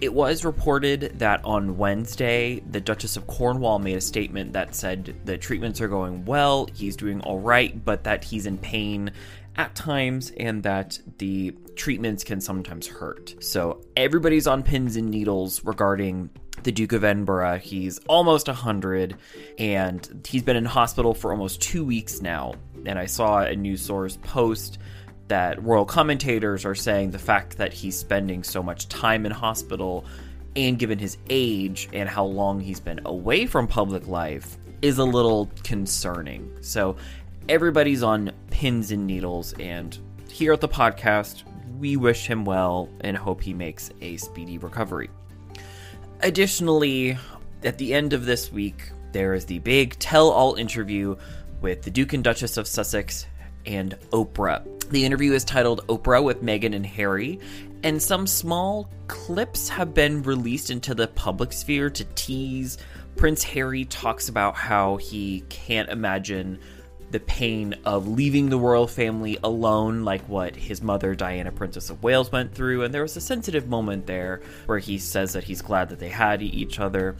It 0.00 0.14
was 0.14 0.44
reported 0.44 1.18
that 1.18 1.44
on 1.44 1.76
Wednesday, 1.76 2.60
the 2.70 2.80
Duchess 2.80 3.16
of 3.16 3.26
Cornwall 3.26 3.80
made 3.80 3.96
a 3.96 4.00
statement 4.00 4.52
that 4.52 4.76
said 4.76 5.16
the 5.24 5.36
treatments 5.36 5.80
are 5.80 5.88
going 5.88 6.24
well, 6.24 6.68
he's 6.72 6.94
doing 6.94 7.20
all 7.22 7.40
right, 7.40 7.84
but 7.84 8.04
that 8.04 8.22
he's 8.22 8.46
in 8.46 8.58
pain 8.58 9.10
at 9.58 9.74
times 9.74 10.32
and 10.38 10.62
that 10.62 10.98
the 11.18 11.54
treatments 11.74 12.24
can 12.24 12.40
sometimes 12.40 12.86
hurt. 12.86 13.34
So 13.40 13.84
everybody's 13.96 14.46
on 14.46 14.62
pins 14.62 14.96
and 14.96 15.10
needles 15.10 15.64
regarding 15.64 16.30
the 16.62 16.72
Duke 16.72 16.92
of 16.92 17.04
Edinburgh. 17.04 17.58
He's 17.58 17.98
almost 18.08 18.46
100 18.46 19.16
and 19.58 20.24
he's 20.26 20.42
been 20.42 20.56
in 20.56 20.64
hospital 20.64 21.12
for 21.12 21.32
almost 21.32 21.60
two 21.60 21.84
weeks 21.84 22.22
now. 22.22 22.54
And 22.86 22.98
I 22.98 23.06
saw 23.06 23.40
a 23.40 23.54
news 23.54 23.82
source 23.82 24.16
post 24.22 24.78
that 25.26 25.62
royal 25.62 25.84
commentators 25.84 26.64
are 26.64 26.74
saying 26.74 27.10
the 27.10 27.18
fact 27.18 27.58
that 27.58 27.72
he's 27.72 27.98
spending 27.98 28.44
so 28.44 28.62
much 28.62 28.88
time 28.88 29.26
in 29.26 29.32
hospital 29.32 30.06
and 30.56 30.78
given 30.78 30.98
his 30.98 31.18
age 31.28 31.88
and 31.92 32.08
how 32.08 32.24
long 32.24 32.60
he's 32.60 32.80
been 32.80 33.00
away 33.04 33.46
from 33.46 33.66
public 33.66 34.06
life 34.06 34.56
is 34.82 34.98
a 34.98 35.04
little 35.04 35.50
concerning. 35.64 36.50
So 36.60 36.96
everybody's 37.48 38.02
on 38.02 38.32
pins 38.50 38.90
and 38.90 39.06
needles. 39.06 39.54
And 39.54 39.96
here 40.28 40.52
at 40.52 40.60
the 40.60 40.68
podcast, 40.68 41.44
we 41.78 41.96
wish 41.96 42.26
him 42.26 42.44
well 42.44 42.88
and 43.00 43.16
hope 43.16 43.42
he 43.42 43.54
makes 43.54 43.90
a 44.00 44.16
speedy 44.16 44.58
recovery. 44.58 45.10
Additionally, 46.20 47.16
at 47.62 47.78
the 47.78 47.94
end 47.94 48.12
of 48.12 48.24
this 48.26 48.52
week, 48.52 48.90
there 49.12 49.34
is 49.34 49.46
the 49.46 49.60
big 49.60 49.98
tell 49.98 50.30
all 50.30 50.54
interview 50.54 51.16
with 51.60 51.82
the 51.82 51.90
Duke 51.90 52.12
and 52.12 52.22
Duchess 52.22 52.56
of 52.56 52.66
Sussex 52.66 53.26
and 53.66 53.96
Oprah. 54.10 54.64
The 54.90 55.04
interview 55.04 55.32
is 55.32 55.44
titled 55.44 55.86
Oprah 55.88 56.22
with 56.22 56.42
Meghan 56.42 56.74
and 56.74 56.86
Harry, 56.86 57.38
and 57.82 58.02
some 58.02 58.26
small 58.26 58.88
clips 59.06 59.68
have 59.68 59.94
been 59.94 60.22
released 60.22 60.70
into 60.70 60.94
the 60.94 61.08
public 61.08 61.52
sphere 61.52 61.90
to 61.90 62.04
tease. 62.14 62.78
Prince 63.16 63.42
Harry 63.42 63.84
talks 63.84 64.28
about 64.28 64.54
how 64.54 64.96
he 64.96 65.44
can't 65.48 65.88
imagine 65.88 66.58
the 67.10 67.20
pain 67.20 67.74
of 67.84 68.06
leaving 68.06 68.50
the 68.50 68.58
royal 68.58 68.86
family 68.86 69.38
alone, 69.42 70.04
like 70.04 70.22
what 70.28 70.54
his 70.54 70.82
mother, 70.82 71.14
Diana, 71.14 71.50
Princess 71.50 71.90
of 71.90 72.02
Wales, 72.02 72.30
went 72.30 72.54
through. 72.54 72.84
And 72.84 72.92
there 72.92 73.02
was 73.02 73.16
a 73.16 73.20
sensitive 73.20 73.68
moment 73.68 74.06
there 74.06 74.42
where 74.66 74.78
he 74.78 74.98
says 74.98 75.32
that 75.32 75.44
he's 75.44 75.62
glad 75.62 75.88
that 75.88 75.98
they 75.98 76.08
had 76.08 76.42
each 76.42 76.78
other. 76.80 77.16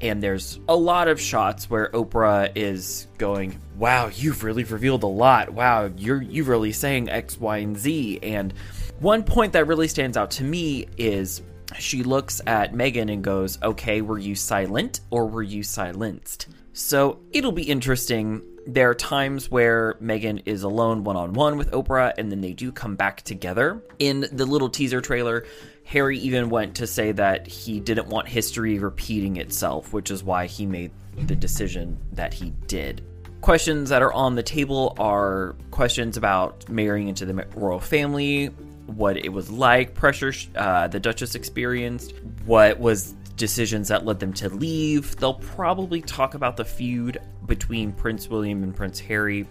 And 0.00 0.22
there's 0.22 0.58
a 0.68 0.76
lot 0.76 1.08
of 1.08 1.20
shots 1.20 1.70
where 1.70 1.88
Oprah 1.90 2.50
is 2.56 3.06
going, 3.18 3.58
"Wow, 3.78 4.10
you've 4.12 4.42
really 4.42 4.64
revealed 4.64 5.04
a 5.04 5.06
lot. 5.06 5.50
Wow, 5.50 5.90
you're 5.96 6.20
you 6.20 6.42
really 6.42 6.72
saying 6.72 7.08
X, 7.08 7.38
Y, 7.38 7.58
and 7.58 7.78
Z." 7.78 8.18
And 8.22 8.52
one 8.98 9.22
point 9.22 9.52
that 9.52 9.68
really 9.68 9.88
stands 9.88 10.16
out 10.16 10.32
to 10.32 10.44
me 10.44 10.86
is 10.98 11.42
she 11.78 12.02
looks 12.02 12.40
at 12.46 12.74
Meghan 12.74 13.12
and 13.12 13.22
goes, 13.22 13.58
"Okay, 13.62 14.02
were 14.02 14.18
you 14.18 14.34
silent 14.34 15.00
or 15.10 15.26
were 15.26 15.42
you 15.42 15.62
silenced?" 15.62 16.48
So 16.72 17.20
it'll 17.30 17.52
be 17.52 17.62
interesting 17.62 18.42
there 18.66 18.90
are 18.90 18.94
times 18.94 19.50
where 19.50 19.94
Meghan 19.94 20.42
is 20.46 20.62
alone 20.62 21.04
one 21.04 21.16
on 21.16 21.32
one 21.32 21.56
with 21.56 21.70
Oprah, 21.72 22.12
and 22.16 22.30
then 22.30 22.40
they 22.40 22.52
do 22.52 22.72
come 22.72 22.96
back 22.96 23.22
together. 23.22 23.82
In 23.98 24.26
the 24.32 24.46
little 24.46 24.68
teaser 24.68 25.00
trailer, 25.00 25.44
Harry 25.84 26.18
even 26.18 26.48
went 26.48 26.76
to 26.76 26.86
say 26.86 27.12
that 27.12 27.46
he 27.46 27.80
didn't 27.80 28.08
want 28.08 28.28
history 28.28 28.78
repeating 28.78 29.36
itself, 29.36 29.92
which 29.92 30.10
is 30.10 30.22
why 30.22 30.46
he 30.46 30.66
made 30.66 30.90
the 31.26 31.36
decision 31.36 31.98
that 32.12 32.32
he 32.32 32.50
did. 32.66 33.04
Questions 33.40 33.88
that 33.88 34.02
are 34.02 34.12
on 34.12 34.36
the 34.36 34.42
table 34.42 34.94
are 34.98 35.56
questions 35.72 36.16
about 36.16 36.68
marrying 36.68 37.08
into 37.08 37.26
the 37.26 37.46
royal 37.56 37.80
family, 37.80 38.46
what 38.86 39.16
it 39.16 39.30
was 39.30 39.50
like, 39.50 39.94
pressure 39.94 40.32
uh, 40.54 40.86
the 40.88 41.00
Duchess 41.00 41.34
experienced, 41.34 42.14
what 42.46 42.78
was 42.78 43.14
decisions 43.36 43.88
that 43.88 44.04
led 44.04 44.20
them 44.20 44.32
to 44.34 44.48
leave. 44.48 45.16
They'll 45.16 45.34
probably 45.34 46.00
talk 46.00 46.34
about 46.34 46.56
the 46.56 46.64
feud 46.64 47.18
between 47.46 47.92
Prince 47.92 48.28
William 48.28 48.62
and 48.62 48.74
Prince 48.74 49.00
Harry. 49.00 49.46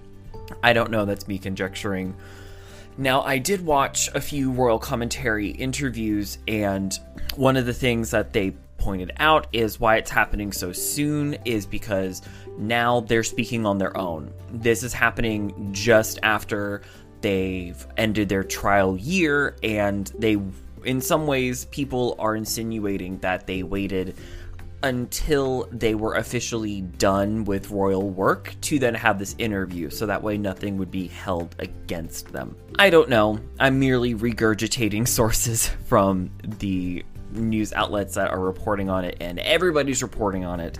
I 0.64 0.74
don't 0.74 0.92
know, 0.92 1.06
that's 1.06 1.28
me 1.28 1.38
conjecturing. 1.38 2.16
Now, 2.98 3.22
I 3.22 3.38
did 3.38 3.66
watch 3.66 4.10
a 4.14 4.22
few 4.22 4.52
royal 4.52 4.78
commentary 4.78 5.50
interviews, 5.50 6.38
and 6.48 6.98
one 7.36 7.56
of 7.58 7.66
the 7.66 7.74
things 7.74 8.12
that 8.12 8.34
they 8.34 8.52
pointed 8.78 9.12
out 9.18 9.48
is 9.54 9.80
why 9.80 9.98
it's 9.98 10.10
happening 10.10 10.52
so 10.52 10.72
soon 10.72 11.36
is 11.46 11.66
because 11.66 12.22
now 12.58 13.00
they're 13.02 13.24
speaking 13.24 13.66
on 13.66 13.78
their 13.78 13.96
own. 13.96 14.34
This 14.52 14.84
is 14.84 14.92
happening 14.92 15.70
just 15.72 16.20
after 16.24 16.82
they've 17.22 17.88
ended 17.98 18.28
their 18.28 18.44
trial 18.44 18.98
year, 18.98 19.56
and 19.64 20.12
they, 20.18 20.38
in 20.84 21.02
some 21.02 21.28
ways, 21.28 21.66
people 21.66 22.16
are 22.20 22.36
insinuating 22.36 23.20
that 23.20 23.48
they 23.48 23.64
waited 23.64 24.16
until 24.84 25.68
they 25.72 25.94
were 25.94 26.16
officially 26.16 26.82
done 26.82 27.44
with 27.46 27.70
royal 27.70 28.10
work 28.10 28.56
to 28.62 28.80
then 28.80 28.96
have 28.96 29.20
this 29.20 29.36
interview, 29.38 29.90
so 29.90 30.06
that 30.06 30.24
way 30.24 30.38
nothing 30.38 30.78
would 30.78 30.92
be 30.92 31.08
held 31.08 31.56
against 31.60 32.32
them. 32.32 32.56
I 32.80 32.90
don't 32.90 33.10
know. 33.10 33.40
I'm 33.60 33.80
merely 33.80 34.16
regurgitating 34.16 35.08
sources 35.08 35.68
from 35.68 36.32
the 36.44 37.06
news 37.32 37.74
outlets 37.74 38.16
that 38.16 38.32
are 38.32 38.40
reporting 38.40 38.90
on 38.90 39.06
it, 39.06 39.18
and 39.22 39.40
everybody's 39.40 40.02
reporting 40.02 40.46
on 40.46 40.60
it. 40.60 40.80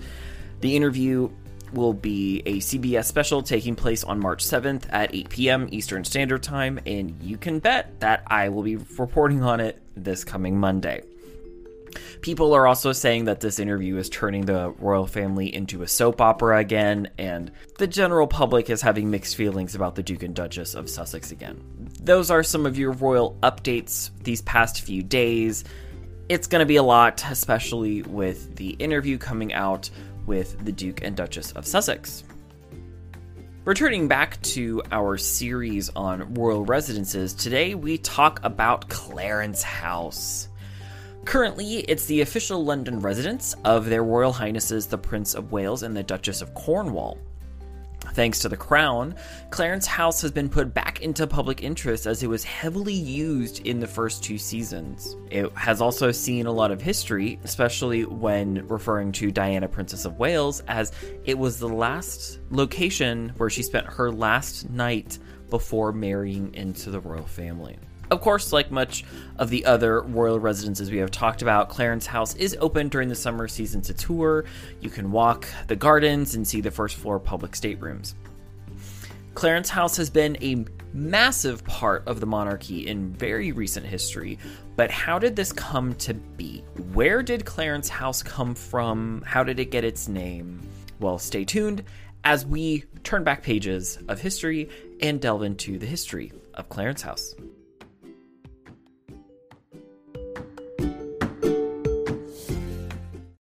The 0.62 0.76
interview 0.76 1.30
will 1.74 1.94
be 1.94 2.42
a 2.46 2.58
CBS 2.58 3.06
special 3.06 3.42
taking 3.42 3.76
place 3.76 4.04
on 4.04 4.20
March 4.20 4.44
7th 4.44 4.84
at 4.90 5.14
8 5.16 5.30
p.m. 5.30 5.68
Eastern 5.72 6.04
Standard 6.04 6.44
Time, 6.44 6.80
and 6.86 7.22
you 7.22 7.38
can 7.38 7.60
bet 7.60 8.00
that 8.02 8.24
I 8.28 8.50
will 8.50 8.64
be 8.64 8.76
reporting 8.76 9.44
on 9.44 9.60
it 9.60 9.81
this 9.96 10.24
coming 10.24 10.60
Monday. 10.60 11.04
People 12.22 12.54
are 12.54 12.68
also 12.68 12.92
saying 12.92 13.26
that 13.26 13.40
this 13.40 13.60
interview 13.60 13.98
is 13.98 14.10
turning 14.10 14.46
the 14.46 14.70
royal 14.80 15.08
family 15.08 15.54
into 15.54 15.82
a 15.82 15.88
soap 15.88 16.22
opera 16.22 16.60
again, 16.60 17.10
and 17.18 17.52
the 17.80 17.88
general 17.88 18.28
public 18.28 18.70
is 18.70 18.82
having 18.82 19.10
mixed 19.10 19.36
feelings 19.36 19.76
about 19.76 19.96
the 19.96 20.04
Duke 20.04 20.24
and 20.24 20.36
Duchess 20.36 20.76
of 20.76 20.90
Sussex 20.90 21.32
again. 21.32 21.62
Those 22.02 22.30
are 22.30 22.44
some 22.44 22.66
of 22.66 22.78
your 22.78 22.92
royal 22.92 23.38
updates 23.42 24.12
these 24.24 24.42
past 24.44 24.82
few 24.82 25.02
days. 25.02 25.64
It's 26.30 26.48
going 26.48 26.62
to 26.62 26.66
be 26.66 26.76
a 26.76 26.84
lot, 26.84 27.24
especially 27.30 28.04
with 28.04 28.56
the 28.56 28.70
interview 28.72 29.18
coming 29.18 29.54
out 29.54 29.90
with 30.26 30.64
the 30.64 30.72
Duke 30.72 31.02
and 31.04 31.16
Duchess 31.16 31.52
of 31.54 31.66
Sussex. 31.66 32.24
Returning 33.64 34.08
back 34.08 34.42
to 34.42 34.82
our 34.92 35.18
series 35.18 35.90
on 35.90 36.34
royal 36.34 36.66
residences, 36.66 37.32
today 37.32 37.76
we 37.76 38.00
talk 38.00 38.40
about 38.42 38.90
Clarence 38.90 39.62
House. 39.62 40.48
Currently, 41.26 41.82
it's 41.82 42.06
the 42.06 42.22
official 42.22 42.66
London 42.66 43.02
residence 43.02 43.54
of 43.64 43.86
Their 43.86 44.04
Royal 44.04 44.34
Highnesses 44.34 44.88
the 44.88 44.98
Prince 44.98 45.36
of 45.36 45.52
Wales 45.52 45.84
and 45.84 45.96
the 45.96 46.02
Duchess 46.02 46.42
of 46.42 46.56
Cornwall. 46.56 47.20
Thanks 48.14 48.40
to 48.40 48.50
the 48.50 48.58
Crown, 48.58 49.16
Clarence 49.52 49.88
House 49.88 50.22
has 50.22 50.32
been 50.32 50.50
put 50.50 50.74
back 50.74 51.02
into 51.02 51.26
public 51.26 51.64
interest 51.64 52.06
as 52.06 52.22
it 52.24 52.28
was 52.28 52.44
heavily 52.44 52.94
used 52.94 53.66
in 53.66 53.80
the 53.80 53.88
first 53.88 54.22
two 54.22 54.38
seasons. 54.38 55.16
It 55.30 55.50
has 55.58 55.80
also 55.80 56.12
seen 56.12 56.46
a 56.46 56.52
lot 56.52 56.72
of 56.72 56.82
history, 56.82 57.40
especially 57.44 58.04
when 58.04 58.68
referring 58.68 59.14
to 59.14 59.32
Diana, 59.32 59.68
Princess 59.70 60.04
of 60.04 60.20
Wales, 60.20 60.62
as 60.68 60.92
it 61.24 61.38
was 61.38 61.58
the 61.58 61.70
last 61.70 62.40
location 62.50 63.32
where 63.38 63.50
she 63.50 63.64
spent 63.64 63.88
her 63.88 64.12
last 64.12 64.70
night 64.70 65.18
before 65.50 65.94
marrying 65.94 66.54
into 66.54 66.90
the 66.90 67.00
royal 67.00 67.26
family. 67.26 67.78
Of 68.12 68.20
course, 68.20 68.52
like 68.52 68.72
much 68.72 69.06
of 69.38 69.50
the 69.50 69.66
other 69.66 70.02
royal 70.02 70.38
residences 70.38 70.92
we 70.92 70.98
have 70.98 71.12
talked 71.12 71.42
about, 71.42 71.70
Clarence 71.70 72.06
House 72.06 72.36
is 72.36 72.58
open 72.60 72.90
during 72.90 73.08
the 73.08 73.16
summer 73.16 73.48
season 73.48 73.82
to 73.84 73.94
tour. 73.94 74.44
You 74.82 74.90
can 74.90 75.14
walk 75.14 75.48
the 75.68 75.78
gardens 75.78 76.36
and 76.36 76.46
see 76.46 76.60
the 76.60 76.72
first 76.72 76.98
floor 76.98 77.20
public 77.20 77.56
staterooms. 77.56 78.16
Clarence 79.34 79.70
House 79.70 79.96
has 79.96 80.10
been 80.10 80.38
a 80.42 80.66
massive 80.94 81.64
part 81.64 82.06
of 82.06 82.20
the 82.20 82.26
monarchy 82.26 82.86
in 82.86 83.14
very 83.14 83.54
recent 83.54 83.86
history, 83.86 84.38
but 84.76 84.92
how 84.92 85.18
did 85.18 85.38
this 85.38 85.54
come 85.54 85.96
to 85.96 86.14
be? 86.14 86.66
Where 86.92 87.24
did 87.24 87.46
Clarence 87.46 87.88
House 87.88 88.22
come 88.22 88.54
from? 88.56 89.24
How 89.26 89.42
did 89.42 89.58
it 89.58 89.72
get 89.72 89.86
its 89.86 90.10
name? 90.10 90.60
Well, 91.00 91.18
stay 91.18 91.46
tuned 91.46 91.86
as 92.26 92.46
we 92.46 92.84
turn 93.04 93.24
back 93.24 93.42
pages 93.42 94.00
of 94.10 94.20
history 94.20 94.70
and 95.00 95.22
delve 95.22 95.44
into 95.44 95.80
the 95.80 95.86
history 95.86 96.34
of 96.54 96.68
Clarence 96.68 97.02
House. 97.02 97.34